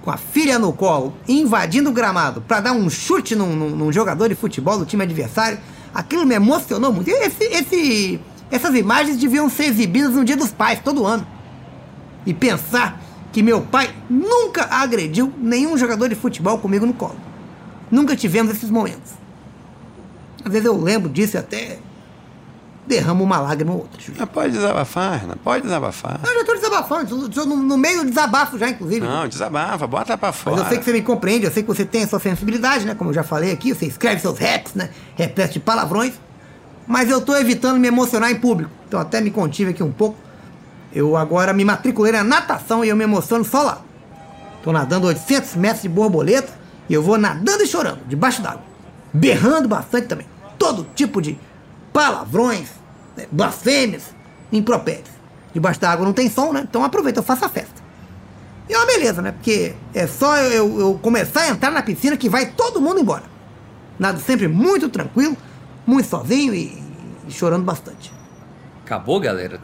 com 0.03 0.11
a 0.11 0.17
filha 0.17 0.59
no 0.59 0.73
colo, 0.73 1.15
invadindo 1.29 1.89
o 1.89 1.93
gramado 1.93 2.41
pra 2.41 2.59
dar 2.61 2.73
um 2.73 2.91
chute 2.91 3.37
num, 3.37 3.55
num- 3.55 3.71
num 3.71 3.93
jogador 3.93 4.29
de 4.29 4.35
futebol 4.35 4.77
do 4.77 4.85
time 4.85 5.05
adversário, 5.05 5.61
aquilo 5.95 6.27
me 6.27 6.35
emocionou 6.35 6.93
muito. 6.93 7.09
Esse- 7.09 7.45
esse- 7.45 8.21
essas 8.51 8.75
imagens 8.75 9.17
deviam 9.19 9.49
ser 9.49 9.67
exibidas 9.67 10.15
no 10.15 10.25
Dia 10.25 10.37
dos 10.37 10.51
Pais, 10.51 10.81
todo 10.85 11.07
ano. 11.07 11.25
E 12.27 12.35
pensar 12.35 13.01
que 13.33 13.43
meu 13.43 13.63
pai 13.63 13.95
nunca 14.11 14.65
agrediu 14.71 15.33
nenhum 15.39 15.77
jogador 15.77 16.09
de 16.09 16.15
futebol 16.15 16.59
comigo 16.59 16.85
no 16.87 16.93
colo. 16.93 17.17
nunca 17.91 18.15
tivemos 18.17 18.53
esses 18.53 18.71
momentos. 18.71 19.13
Às 20.45 20.53
vezes 20.53 20.67
eu 20.67 20.77
lembro 20.77 21.09
disso 21.09 21.37
e 21.37 21.39
até 21.39 21.79
derramo 22.87 23.23
uma 23.23 23.39
lágrima 23.39 23.73
ou 23.73 23.81
outra. 23.81 24.01
Mas 24.19 24.29
pode 24.29 24.53
desabafar, 24.53 25.21
Renan, 25.21 25.37
pode 25.43 25.63
desabafar. 25.63 26.21
Eu 26.25 26.35
já 26.35 26.45
tô 26.45 26.55
desabafando, 26.55 27.29
no, 27.47 27.57
no 27.57 27.79
meio 27.79 28.03
do 28.03 28.09
desabafo 28.09 28.59
já, 28.59 28.69
inclusive. 28.69 29.07
Não, 29.07 29.29
desabafa, 29.29 29.87
bota 29.87 30.17
pra 30.19 30.33
fora. 30.33 30.57
Mas 30.57 30.65
eu 30.65 30.69
sei 30.71 30.79
que 30.79 30.85
você 30.85 30.93
me 30.93 31.03
compreende, 31.03 31.45
eu 31.45 31.53
sei 31.53 31.63
que 31.63 31.69
você 31.69 31.85
tem 31.85 32.03
a 32.03 32.09
sua 32.09 32.19
sensibilidade, 32.19 32.85
né? 32.85 32.95
Como 32.95 33.11
eu 33.11 33.15
já 33.15 33.23
falei 33.23 33.53
aqui, 33.53 33.73
você 33.73 33.87
escreve 33.87 34.21
seus 34.21 34.39
raps, 34.39 34.75
né? 34.75 34.91
Repete 35.15 35.55
de 35.55 35.61
palavrões. 35.61 36.15
Mas 36.87 37.09
eu 37.09 37.21
tô 37.21 37.37
evitando 37.37 37.79
me 37.79 37.87
emocionar 37.87 38.31
em 38.33 38.37
público. 38.41 38.71
Então 38.89 38.99
até 38.99 39.21
me 39.21 39.31
contive 39.31 39.71
aqui 39.71 39.83
um 39.83 39.93
pouco. 39.93 40.17
Eu 40.95 41.17
agora 41.17 41.53
me 41.53 41.65
matriculei 41.65 42.13
na 42.13 42.23
natação 42.25 42.85
e 42.85 42.89
eu 42.89 42.97
me 42.97 43.05
emociono 43.05 43.45
só 43.45 43.63
lá. 43.63 43.81
Tô 44.63 44.73
nadando 44.73 45.07
800 45.07 45.55
metros 45.57 45.83
de 45.83 45.89
borboleta 45.89 46.53
e 46.89 46.95
eu 46.95 47.03
vou 47.03 47.17
nadando 47.19 47.63
e 47.63 47.67
chorando, 47.67 48.01
debaixo 48.07 48.43
d'água. 48.43 48.63
Berrando 49.13 49.69
bastante 49.69 50.07
também. 50.07 50.27
Todo 50.59 50.87
tipo 50.95 51.21
de 51.21 51.39
palavrões, 51.93 52.69
né, 53.17 53.27
blasfêmias, 53.33 54.15
impropérios. 54.53 55.11
Debaixo 55.53 55.81
d'água 55.81 56.05
não 56.05 56.13
tem 56.13 56.31
som, 56.31 56.53
né? 56.53 56.61
Então 56.69 56.85
aproveita, 56.85 57.19
eu 57.21 57.23
faço 57.25 57.45
a 57.45 57.49
festa. 57.49 57.83
E 58.69 58.73
é 58.75 58.77
uma 58.79 58.87
beleza, 58.87 59.21
né? 59.21 59.33
Porque 59.33 59.75
é 59.93 60.07
só 60.07 60.37
eu, 60.39 60.79
eu- 60.81 60.99
começar 61.03 61.43
a 61.43 61.49
entrar 61.49 61.71
na 61.71 61.83
piscina 61.83 62.17
que 62.17 62.29
vai 62.29 62.47
todo 62.47 62.81
mundo 62.81 63.01
embora. 63.01 63.25
Nado 63.99 64.21
sempre 64.21 64.49
muito 64.49 64.89
tranquilo, 64.89 65.37
muito 65.87 66.07
sozinho 66.09 66.55
e, 66.55 66.83
e 67.27 67.31
chorando 67.33 67.65
bastante. 67.65 68.13
Acabou, 68.85 69.19
galera? 69.21 69.61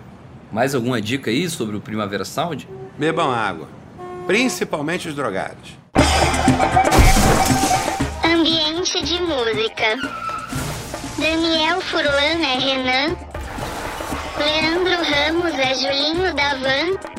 Mais 0.53 0.75
alguma 0.75 1.01
dica 1.01 1.31
aí 1.31 1.49
sobre 1.49 1.77
o 1.77 1.81
Primavera 1.81 2.25
Sound? 2.25 2.69
Bebam 2.97 3.31
água. 3.31 3.69
Principalmente 4.27 5.09
os 5.09 5.15
drogados. 5.15 5.77
Ambiente 8.25 9.03
de 9.03 9.21
música. 9.21 9.97
Daniel 11.19 11.81
Furlan 11.81 12.45
é 12.45 12.59
Renan. 12.59 13.17
Leandro 14.39 14.97
Ramos 15.03 15.55
é 15.59 15.75
Julinho 15.75 16.35
da 16.35 16.55
Van. 16.55 17.19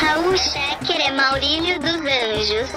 Raul 0.00 0.36
Schecker 0.36 1.00
é 1.00 1.12
Maurílio 1.12 1.78
dos 1.80 2.00
Anjos. 2.00 2.70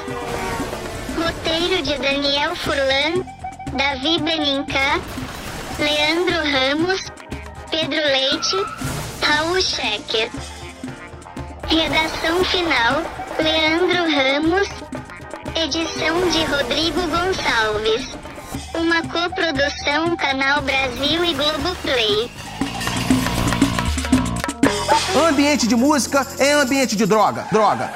Roteiro 1.17 1.81
de 1.81 1.97
Daniel 1.97 2.55
Furlan, 2.55 3.23
Davi 3.71 4.19
Benincá, 4.19 4.99
Leandro 5.79 6.35
Ramos, 6.43 7.01
Pedro 7.71 7.95
Leite, 7.95 8.57
Raul 9.25 9.59
Schecker. 9.59 10.29
Redação 11.67 12.45
final, 12.45 13.01
Leandro 13.39 14.03
Ramos, 14.15 14.69
Edição 15.55 16.29
de 16.29 16.43
Rodrigo 16.45 17.01
Gonçalves. 17.01 18.07
Uma 18.75 19.01
coprodução 19.01 20.15
Canal 20.15 20.61
Brasil 20.61 21.25
e 21.25 21.33
Globoplay. 21.33 22.31
Ambiente 25.27 25.67
de 25.67 25.75
música 25.75 26.27
é 26.37 26.53
ambiente 26.53 26.95
de 26.95 27.07
droga. 27.07 27.47
Droga. 27.51 27.91